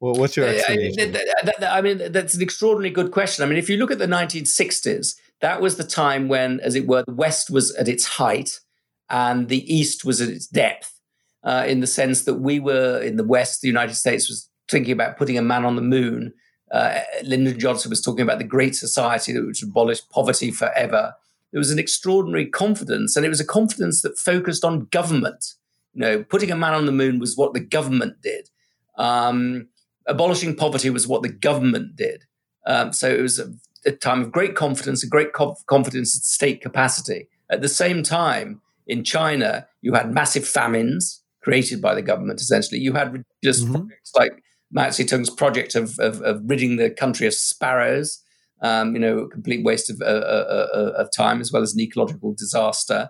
[0.00, 1.14] Well, what's your explanation?
[1.60, 3.44] I, I mean, that's an extraordinarily good question.
[3.44, 6.86] I mean, if you look at the 1960s, that was the time when, as it
[6.86, 8.60] were, the West was at its height
[9.10, 10.98] and the East was at its depth,
[11.44, 14.92] uh, in the sense that we were in the West, the United States was thinking
[14.92, 16.32] about putting a man on the moon.
[16.70, 21.14] Uh, Lyndon Johnson was talking about the Great Society that would abolish poverty forever.
[21.52, 25.54] There was an extraordinary confidence, and it was a confidence that focused on government.
[25.94, 28.48] You know, putting a man on the moon was what the government did.
[28.96, 29.68] Um,
[30.10, 32.24] abolishing poverty was what the government did.
[32.66, 33.52] Um, so it was a,
[33.86, 37.28] a, time of great confidence, a great conf- confidence in state capacity.
[37.50, 42.40] At the same time, in China, you had massive famines created by the government.
[42.40, 43.72] Essentially, you had just mm-hmm.
[43.72, 44.42] projects like
[44.72, 48.22] Mao Zedong's project of, of, of, ridding the country of sparrows.
[48.62, 51.80] Um, you know, complete waste of, uh, uh, uh, of time as well as an
[51.80, 53.08] ecological disaster,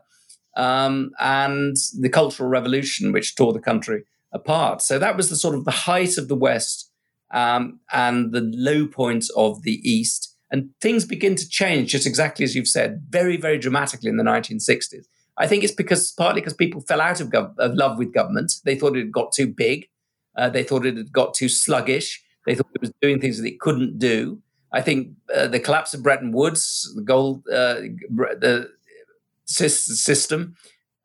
[0.57, 4.81] um, and the Cultural Revolution, which tore the country apart.
[4.81, 6.90] So that was the sort of the height of the West
[7.31, 10.37] um, and the low points of the East.
[10.51, 14.25] And things begin to change, just exactly as you've said, very, very dramatically in the
[14.25, 15.07] 1960s.
[15.39, 18.53] I think it's because partly because people fell out of, gov- of love with government.
[18.65, 19.89] They thought it had got too big.
[20.37, 22.23] Uh, they thought it had got too sluggish.
[22.47, 24.43] They thought it was doing things that it couldn't do.
[24.73, 28.71] I think uh, the collapse of Bretton Woods, the gold, uh, the
[29.45, 30.57] system,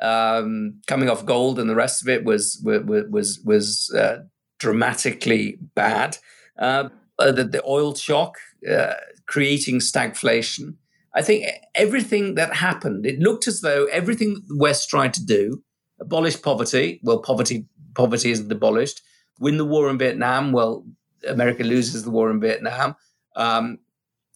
[0.01, 4.19] um, coming off gold and the rest of it was was was was uh,
[4.59, 6.17] dramatically bad.
[6.57, 6.89] Uh,
[7.19, 8.37] uh, the, the, oil shock
[8.69, 8.93] uh,
[9.25, 10.75] creating stagflation.
[11.13, 11.45] I think
[11.75, 15.63] everything that happened, it looked as though everything the West tried to do,
[15.99, 16.99] abolish poverty.
[17.03, 19.01] Well, poverty poverty isn't abolished.
[19.39, 20.51] Win the war in Vietnam.
[20.51, 20.85] Well,
[21.27, 22.95] America loses the war in Vietnam.
[23.35, 23.79] Um,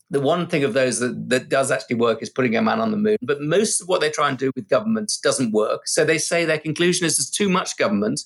[0.09, 2.91] the one thing of those that, that does actually work is putting a man on
[2.91, 3.17] the moon.
[3.21, 5.87] But most of what they try and do with government doesn't work.
[5.87, 8.21] So they say their conclusion is there's too much government.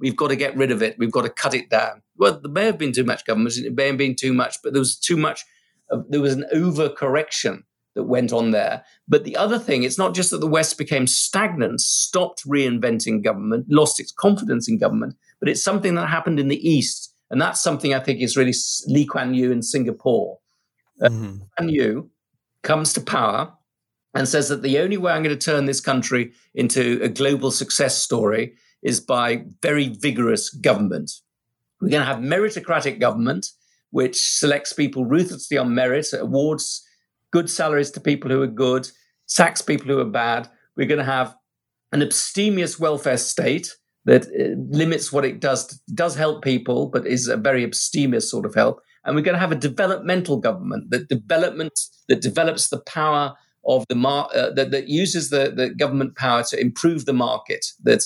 [0.00, 0.96] We've got to get rid of it.
[0.98, 2.02] We've got to cut it down.
[2.16, 3.56] Well, there may have been too much government.
[3.56, 5.44] It may have been too much, but there was too much.
[5.90, 7.62] Uh, there was an overcorrection
[7.94, 8.84] that went on there.
[9.08, 13.66] But the other thing, it's not just that the West became stagnant, stopped reinventing government,
[13.68, 17.14] lost its confidence in government, but it's something that happened in the East.
[17.30, 18.54] And that's something I think is really
[18.86, 20.38] Lee Kuan Yew in Singapore
[21.00, 21.36] mm-hmm.
[21.58, 22.10] and you
[22.62, 23.52] comes to power
[24.14, 27.50] and says that the only way I'm going to turn this country into a global
[27.50, 31.10] success story is by very vigorous government.
[31.80, 33.46] We're going to have meritocratic government,
[33.90, 36.84] which selects people ruthlessly on merit, awards
[37.30, 38.90] good salaries to people who are good,
[39.26, 40.48] sacks people who are bad.
[40.76, 41.34] We're going to have
[41.92, 43.74] an abstemious welfare state
[44.04, 48.46] that uh, limits what it does, does help people, but is a very abstemious sort
[48.46, 48.80] of help.
[49.04, 53.34] And we're going to have a developmental government that development that develops the power
[53.66, 57.66] of the mar- uh, that, that uses the, the government power to improve the market.
[57.82, 58.02] That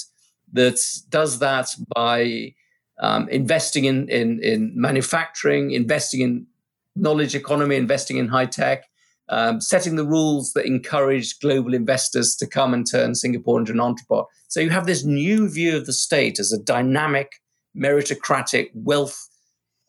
[0.53, 0.79] that
[1.09, 2.55] does that by
[3.01, 6.47] um, investing in, in in manufacturing, investing in
[6.95, 8.85] knowledge economy, investing in high tech,
[9.29, 13.81] um, setting the rules that encourage global investors to come and turn Singapore into an
[13.81, 14.27] entrepot.
[14.49, 17.33] So you have this new view of the state as a dynamic,
[17.77, 19.29] meritocratic, wealth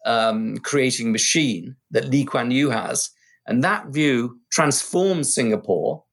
[0.06, 3.10] um, creating machine that Lee Kuan Yew has.
[3.46, 6.04] And that view transforms Singapore.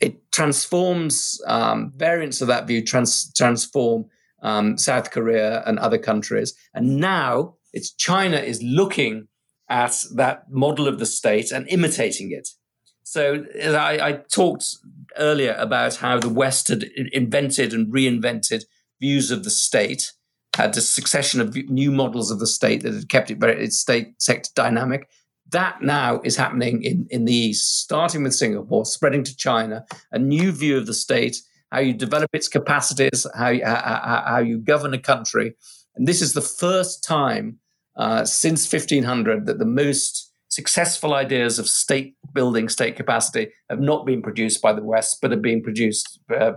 [0.00, 4.06] It transforms um, variants of that view, trans- transform
[4.42, 6.54] um, South Korea and other countries.
[6.74, 9.28] And now it's China is looking
[9.68, 12.48] at that model of the state and imitating it.
[13.02, 14.76] So I, I, talked
[15.16, 18.64] earlier about how the West had invented and reinvented
[19.00, 20.12] views of the state,
[20.56, 23.78] had a succession of new models of the state that had kept it very its
[23.78, 25.08] state sector dynamic.
[25.50, 30.18] That now is happening in, in the East, starting with Singapore, spreading to China, a
[30.18, 31.36] new view of the state,
[31.70, 35.54] how you develop its capacities, how you, how, how you govern a country.
[35.94, 37.58] And this is the first time
[37.96, 44.06] uh, since 1500 that the most successful ideas of state building, state capacity have not
[44.06, 46.52] been produced by the West, but have been produced uh,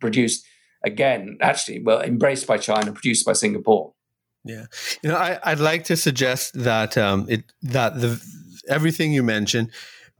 [0.00, 0.44] produced
[0.84, 3.92] again, actually, well, embraced by China, produced by Singapore.
[4.44, 4.66] Yeah,
[5.02, 8.22] you know, I, would like to suggest that um, it that the
[8.68, 9.70] everything you mentioned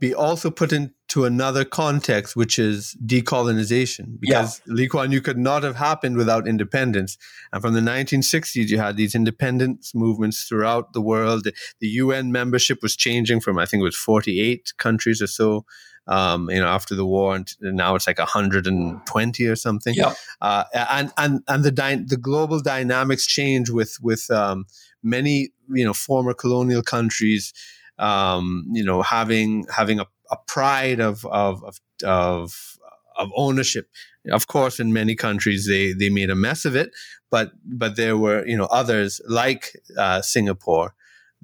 [0.00, 4.74] be also put into another context, which is decolonization, because yeah.
[4.74, 7.16] Lee Kuan Yew could not have happened without independence.
[7.52, 11.44] And from the 1960s, you had these independence movements throughout the world.
[11.44, 15.64] The, the UN membership was changing from, I think it was 48 countries or so.
[16.06, 19.94] Um, you know, after the war, and now it's like 120 or something.
[19.94, 20.12] Yeah.
[20.42, 24.66] Uh, and and and the dy- the global dynamics change with with um,
[25.02, 27.54] many you know former colonial countries
[27.98, 32.78] um, you know, having having a, a pride of of of, of
[33.16, 33.88] of ownership.
[34.30, 36.90] Of course, in many countries they they made a mess of it,
[37.30, 40.94] but but there were you know others like uh, Singapore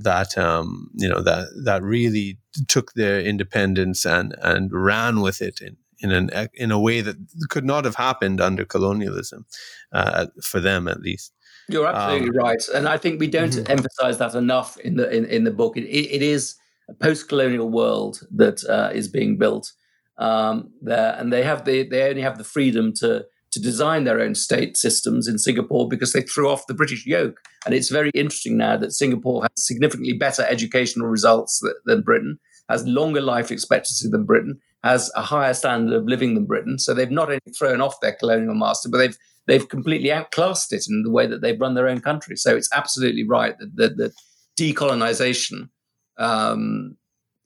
[0.02, 2.38] that um, you know that that really
[2.68, 7.16] took their independence and and ran with it in in an in a way that
[7.48, 9.46] could not have happened under colonialism
[9.92, 11.32] uh, for them at least.
[11.68, 13.70] You're absolutely um, right, and I think we don't mm-hmm.
[13.70, 15.76] emphasize that enough in the in, in the book.
[15.76, 16.56] It, it is
[16.88, 19.72] a post-colonial world that uh, is being built
[20.18, 24.20] um, there, and they have the they only have the freedom to to design their
[24.20, 27.40] own state systems in Singapore because they threw off the British yoke.
[27.66, 32.38] And it's very interesting now that Singapore has significantly better educational results than Britain,
[32.68, 36.78] has longer life expectancy than Britain, has a higher standard of living than Britain.
[36.78, 40.86] So they've not only thrown off their colonial master, but they've they've completely outclassed it
[40.88, 42.36] in the way that they've run their own country.
[42.36, 44.12] So it's absolutely right that, that, that
[44.56, 45.70] decolonization
[46.18, 46.96] um,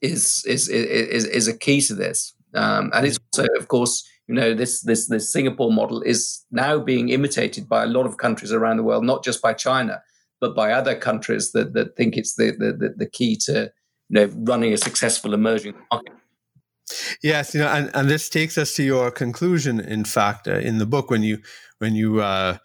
[0.02, 2.34] is, is, is, is a key to this.
[2.54, 6.78] Um, and it's also, of course, you know, this, this, this Singapore model is now
[6.78, 10.02] being imitated by a lot of countries around the world, not just by China,
[10.40, 13.70] but by other countries that, that think it's the, the, the key to,
[14.08, 16.14] you know, running a successful emerging market.
[17.22, 19.80] Yes, you know, and, and this takes us to your conclusion.
[19.80, 21.38] In fact, uh, in the book, when you
[21.78, 22.58] when you uh,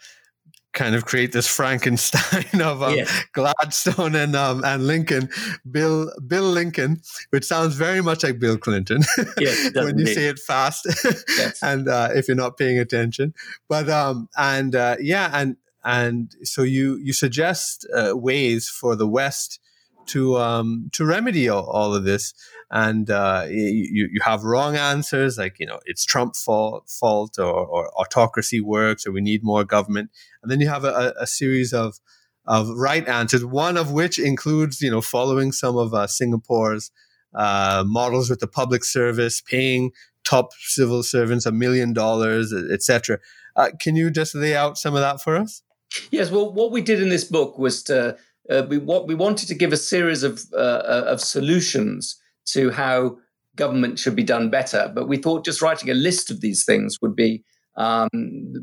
[0.80, 2.98] kind of create this Frankenstein of um.
[3.34, 5.30] Gladstone and um, and Lincoln,
[5.70, 7.02] Bill Bill Lincoln,
[7.32, 9.02] which sounds very much like Bill Clinton
[9.38, 10.88] yes, when you say it fast,
[11.38, 11.62] yes.
[11.62, 13.34] and uh, if you're not paying attention.
[13.68, 19.08] But um, and uh, yeah, and and so you you suggest uh, ways for the
[19.08, 19.60] West
[20.08, 22.34] to um, to remedy all, all of this
[22.72, 27.66] and uh, you, you have wrong answers like you know it's Trump fault, fault or,
[27.66, 30.12] or autocracy works or we need more government,
[30.44, 32.00] and then you have a, a series of
[32.46, 33.44] of right answers.
[33.44, 36.92] One of which includes you know following some of uh, Singapore's
[37.34, 39.92] uh, models with the public service, paying
[40.24, 43.20] top civil servants a million dollars, etc.
[43.56, 45.64] Uh, can you just lay out some of that for us?
[46.12, 46.30] Yes.
[46.30, 48.16] Well, what we did in this book was to
[48.48, 52.19] uh, we what we wanted to give a series of uh, of solutions
[52.54, 53.18] to how
[53.56, 54.92] government should be done better.
[54.94, 57.44] But we thought just writing a list of these things would be
[57.78, 58.10] um,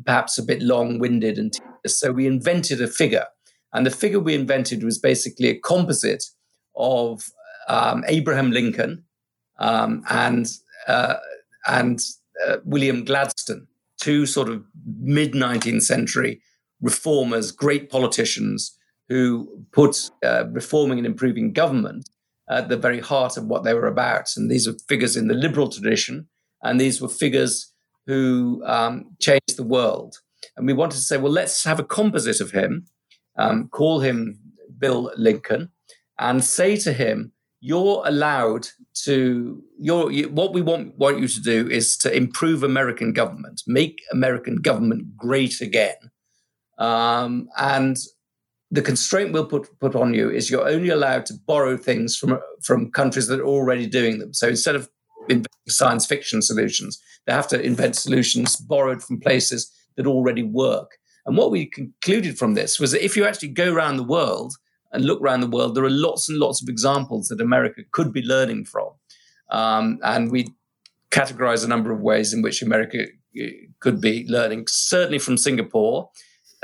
[0.05, 2.01] perhaps a bit long winded and tedious.
[2.01, 3.27] So we invented a figure.
[3.73, 6.25] And the figure we invented was basically a composite
[6.77, 7.23] of
[7.69, 9.05] um, Abraham Lincoln
[9.59, 10.47] um, and,
[10.89, 11.17] uh,
[11.67, 12.01] and
[12.47, 13.67] uh, William Gladstone.
[14.01, 14.63] two sort of
[15.01, 16.41] mid 19th century
[16.81, 18.77] reformers, great politicians
[19.09, 22.09] who put uh, reforming and improving government
[22.49, 24.37] at the very heart of what they were about.
[24.37, 26.29] And these are figures in the liberal tradition,
[26.63, 27.73] and these were figures
[28.07, 30.17] who um, changed the world.
[30.57, 32.87] And we wanted to say, well, let's have a composite of him,
[33.37, 34.39] um, call him
[34.79, 35.71] Bill Lincoln,
[36.19, 38.69] and say to him, you're allowed
[39.05, 43.63] to you're, you, what we want want you to do is to improve American government,
[43.67, 45.97] make American government great again,
[46.79, 47.97] um, and
[48.71, 52.39] the constraint we'll put put on you is you're only allowed to borrow things from
[52.63, 54.35] from countries that are already doing them.
[54.35, 54.89] So instead of
[55.29, 60.99] inventing science fiction solutions, they have to invent solutions borrowed from places that already work.
[61.27, 64.55] And what we concluded from this was that if you actually go around the world
[64.93, 68.13] and look around the world, there are lots and lots of examples that America could
[68.13, 68.91] be learning from.
[69.51, 70.49] Um, and we
[71.11, 73.05] categorize a number of ways in which America
[73.41, 73.45] uh,
[73.81, 76.11] could be learning, certainly from Singapore,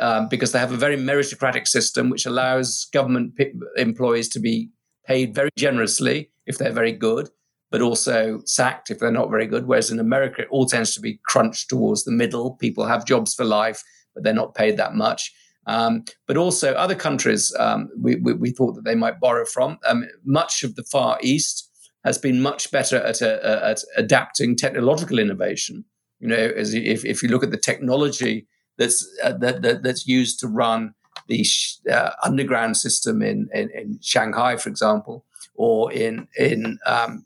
[0.03, 4.69] um, because they have a very meritocratic system which allows government p- employees to be
[5.07, 7.29] paid very generously if they're very good,
[7.71, 9.67] but also sacked if they're not very good.
[9.67, 12.57] Whereas in America, it all tends to be crunched towards the middle.
[12.57, 13.81] People have jobs for life,
[14.13, 15.33] but they're not paid that much.
[15.69, 19.79] Um, but also other countries um, we, we, we, thought that they might borrow from.
[19.87, 21.71] Um, much of the Far East
[22.05, 25.85] has been much better at, a, at adapting technological innovation.
[26.19, 28.49] You know, as if, if you look at the technology
[28.79, 30.95] that's uh, that, that, that's used to run
[31.29, 31.45] the
[31.91, 37.25] uh, underground system in, in, in Shanghai, for example, or in in um,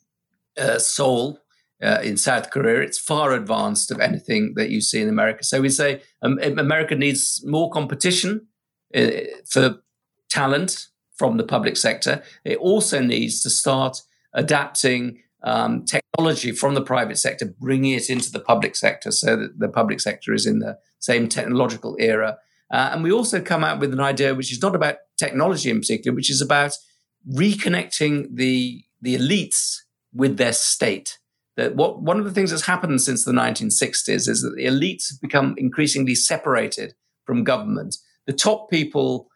[0.58, 1.40] uh, Seoul,
[1.82, 2.80] uh, in South Korea.
[2.80, 5.44] It's far advanced of anything that you see in America.
[5.44, 8.46] So we say um, America needs more competition
[8.94, 9.10] uh,
[9.48, 9.82] for
[10.28, 12.22] talent from the public sector.
[12.44, 18.30] It also needs to start adapting um, technology from the private sector, bringing it into
[18.30, 22.38] the public sector so that the public sector is in the same technological era.
[22.72, 25.78] Uh, and we also come out with an idea which is not about technology in
[25.78, 26.72] particular, which is about
[27.32, 29.78] reconnecting the, the elites
[30.12, 31.18] with their state
[31.56, 35.10] that what one of the things that's happened since the 1960s is that the elites
[35.10, 36.94] have become increasingly separated
[37.24, 37.96] from government.
[38.26, 39.28] The top people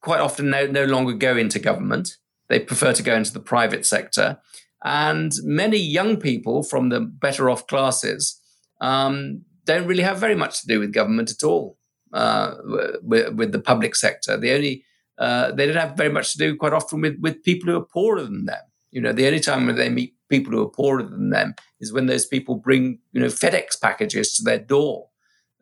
[0.00, 2.16] quite often no, no longer go into government.
[2.48, 4.38] They prefer to go into the private sector.
[4.82, 8.40] And many young people from the better off classes
[8.80, 9.42] um,
[9.72, 11.78] don't really have very much to do with government at all,
[12.12, 12.54] uh,
[13.02, 14.36] with, with, the public sector.
[14.36, 14.84] The only
[15.18, 17.84] uh, they don't have very much to do quite often with, with people who are
[17.84, 18.62] poorer than them.
[18.90, 21.92] You know, the only time when they meet people who are poorer than them is
[21.92, 25.08] when those people bring, you know, FedEx packages to their door.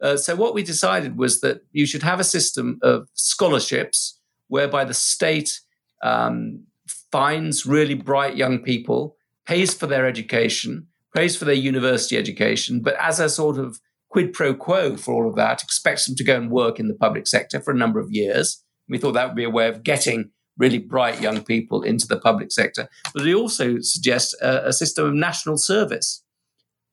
[0.00, 4.84] Uh, so what we decided was that you should have a system of scholarships whereby
[4.84, 5.60] the state
[6.02, 6.62] um,
[7.10, 12.94] finds really bright young people, pays for their education, pays for their university education, but
[13.00, 13.80] as a sort of
[14.10, 16.94] quid pro quo for all of that, expects them to go and work in the
[16.94, 18.62] public sector for a number of years.
[18.88, 22.18] We thought that would be a way of getting really bright young people into the
[22.18, 22.88] public sector.
[23.14, 26.24] But he also suggests a, a system of national service,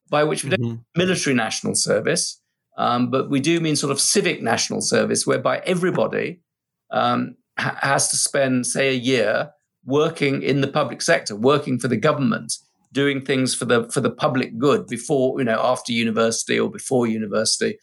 [0.09, 0.99] by which we don't mm-hmm.
[0.99, 2.39] military national service,
[2.77, 6.41] um, but we do mean sort of civic national service, whereby everybody
[6.91, 9.51] um, ha- has to spend, say, a year
[9.85, 12.53] working in the public sector, working for the government,
[12.95, 17.05] doing things for the for the public good before, you know, after university or before
[17.05, 17.77] university,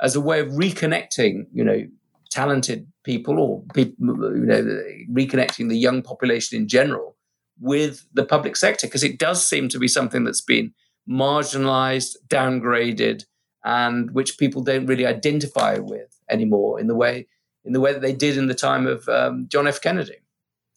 [0.00, 1.84] as a way of reconnecting, you know,
[2.30, 3.94] talented people or people,
[4.38, 4.62] you know,
[5.10, 7.16] reconnecting the young population in general
[7.60, 10.72] with the public sector because it does seem to be something that's been
[11.08, 13.24] marginalized, downgraded,
[13.64, 17.26] and which people don't really identify with anymore in the way
[17.64, 19.80] in the way that they did in the time of um, John F.
[19.80, 20.16] Kennedy.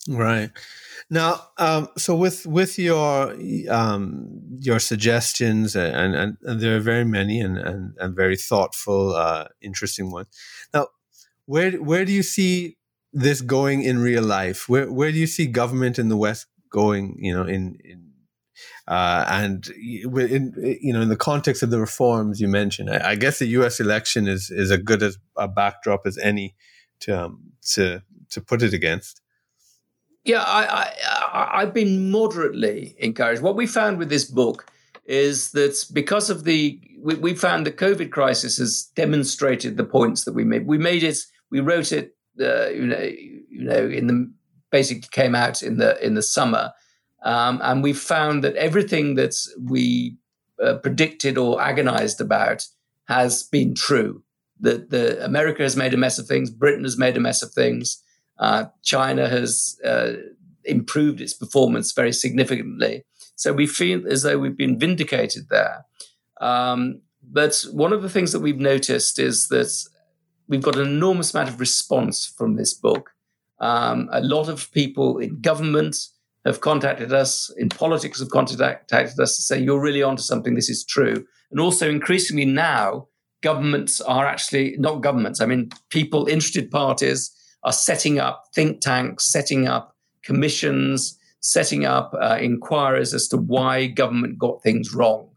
[0.08, 0.52] Right.
[1.10, 3.36] Now, um, so with with your
[3.70, 9.14] um, your suggestions, and, and, and, there are very many and, and, and very thoughtful,
[9.14, 10.28] uh, interesting ones.
[10.74, 10.88] Now,
[11.46, 12.78] where where do you see
[13.14, 14.68] this going in real life?
[14.68, 17.18] Where where do you see government in the West going?
[17.20, 18.12] You know, in in
[18.88, 23.16] uh, and in you know in the context of the reforms you mentioned, I, I
[23.16, 23.80] guess the U.S.
[23.80, 26.56] election is is a good as a backdrop as any
[27.02, 28.02] to um, to
[28.32, 29.22] to put it against.
[30.26, 30.92] Yeah, I,
[31.34, 33.42] I I've been moderately encouraged.
[33.42, 34.66] What we found with this book
[35.06, 40.26] is that because of the we, we found the COVID crisis has demonstrated the points
[40.26, 40.66] that we made.
[40.66, 41.20] We made it
[41.52, 44.32] we wrote it, uh, you know, you know, in the
[44.72, 46.72] basically came out in the in the summer,
[47.24, 50.18] um, and we found that everything that we
[50.62, 52.66] uh, predicted or agonized about
[53.08, 54.24] has been true.
[54.60, 57.52] That the America has made a mess of things, Britain has made a mess of
[57.52, 58.02] things,
[58.38, 60.14] uh, China has uh,
[60.64, 63.04] improved its performance very significantly.
[63.36, 65.86] So we feel as though we've been vindicated there.
[66.42, 69.72] Um, But one of the things that we've noticed is that
[70.48, 73.10] we've got an enormous amount of response from this book.
[73.60, 75.96] Um, a lot of people in government
[76.46, 80.70] have contacted us, in politics have contacted us to say, you're really onto something, this
[80.70, 81.26] is true.
[81.52, 83.08] And also, increasingly now,
[83.42, 87.32] governments are actually not governments, I mean, people, interested parties
[87.66, 93.88] are setting up think tanks, setting up commissions, setting up uh, inquiries as to why
[93.88, 95.30] government got things wrong.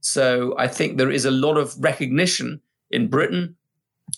[0.00, 3.56] So I think there is a lot of recognition in Britain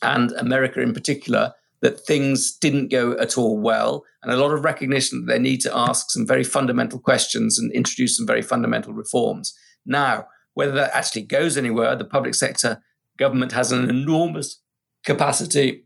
[0.03, 4.63] and America in particular that things didn't go at all well, and a lot of
[4.63, 8.93] recognition that they need to ask some very fundamental questions and introduce some very fundamental
[8.93, 9.53] reforms.
[9.85, 12.81] Now, whether that actually goes anywhere, the public sector
[13.19, 14.61] government has an enormous
[15.05, 15.85] capacity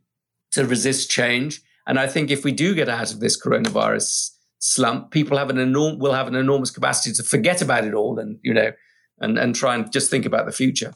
[0.52, 1.62] to resist change.
[1.86, 5.56] And I think if we do get out of this coronavirus slump, people have an
[5.56, 8.72] enorm- will have an enormous capacity to forget about it all and, you know,
[9.20, 10.94] and, and try and just think about the future.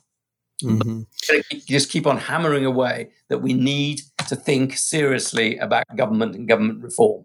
[0.63, 1.03] Mm-hmm.
[1.67, 6.83] Just keep on hammering away that we need to think seriously about government and government
[6.83, 7.25] reform.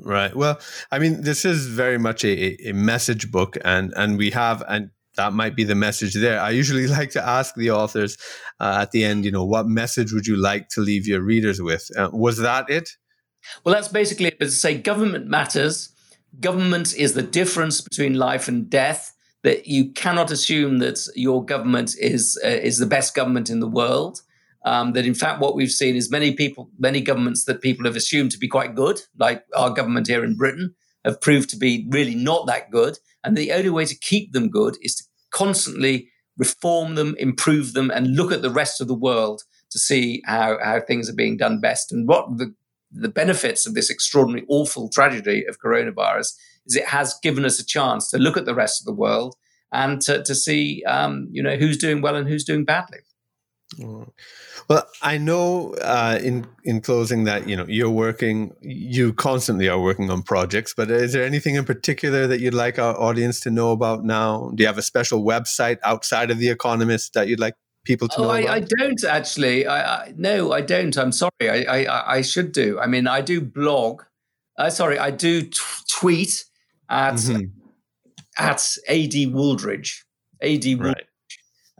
[0.00, 0.34] Right.
[0.34, 0.60] Well,
[0.92, 4.90] I mean, this is very much a, a message book, and and we have and
[5.18, 6.40] that might be the message there.
[6.40, 8.16] I usually like to ask the authors
[8.58, 11.60] uh, at the end, you know, what message would you like to leave your readers
[11.60, 11.90] with?
[11.96, 12.88] Uh, was that it?
[13.64, 14.38] Well, that's basically it.
[14.38, 15.90] But to say government matters.
[16.40, 19.14] Government is the difference between life and death
[19.44, 23.68] that you cannot assume that your government is uh, is the best government in the
[23.68, 24.20] world.
[24.64, 27.96] Um, that in fact, what we've seen is many people, many governments that people have
[27.96, 30.74] assumed to be quite good, like our government here in Britain,
[31.04, 32.98] have proved to be really not that good.
[33.24, 35.04] And the only way to keep them good is to
[35.38, 40.22] constantly reform them, improve them, and look at the rest of the world to see
[40.24, 41.92] how, how things are being done best.
[41.92, 42.54] And what the,
[42.90, 46.30] the benefits of this extraordinary, awful tragedy of coronavirus
[46.66, 49.34] is it has given us a chance to look at the rest of the world
[49.72, 53.00] and to, to see, um, you know, who's doing well and who's doing badly.
[53.76, 59.78] Well, I know uh, in in closing that you know you're working, you constantly are
[59.78, 60.72] working on projects.
[60.74, 64.50] But is there anything in particular that you'd like our audience to know about now?
[64.54, 67.54] Do you have a special website outside of the Economist that you'd like
[67.84, 68.30] people to oh, know?
[68.30, 69.66] I, I, don't actually.
[69.66, 70.96] I, I, no, I don't.
[70.96, 71.30] I'm sorry.
[71.42, 72.80] I, I, I should do.
[72.80, 74.02] I mean, I do blog.
[74.56, 76.44] Uh, sorry, I do t- tweet
[76.88, 77.44] at mm-hmm.
[78.38, 80.04] at Ad Wooldridge.
[80.42, 80.80] Ad Wooldridge.
[80.80, 81.07] Right.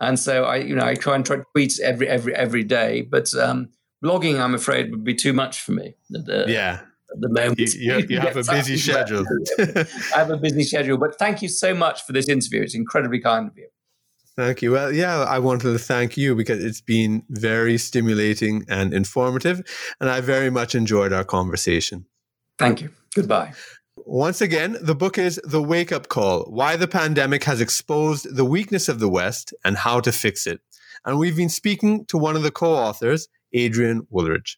[0.01, 3.03] And so I, you know, I try and try to tweet every every every day.
[3.03, 3.71] But um,
[4.05, 5.95] blogging, I'm afraid, would be too much for me.
[6.11, 6.81] The, yeah.
[7.11, 9.25] At the moment, you, you, you have a busy schedule.
[9.59, 12.61] I have a busy schedule, but thank you so much for this interview.
[12.61, 13.69] It's incredibly kind of you.
[14.37, 14.71] Thank you.
[14.71, 19.63] Well, yeah, I wanted to thank you because it's been very stimulating and informative,
[20.01, 22.07] and I very much enjoyed our conversation.
[22.59, 22.91] Thank you.
[23.15, 23.53] Goodbye.
[24.11, 28.45] Once again, the book is The Wake Up Call Why the Pandemic Has Exposed the
[28.47, 30.63] Weakness of the West and How to Fix It.
[31.05, 34.57] And we've been speaking to one of the co authors, Adrian Wooldridge.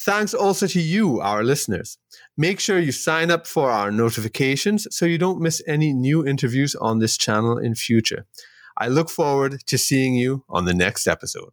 [0.00, 1.98] Thanks also to you, our listeners.
[2.36, 6.74] Make sure you sign up for our notifications so you don't miss any new interviews
[6.74, 8.26] on this channel in future.
[8.76, 11.52] I look forward to seeing you on the next episode.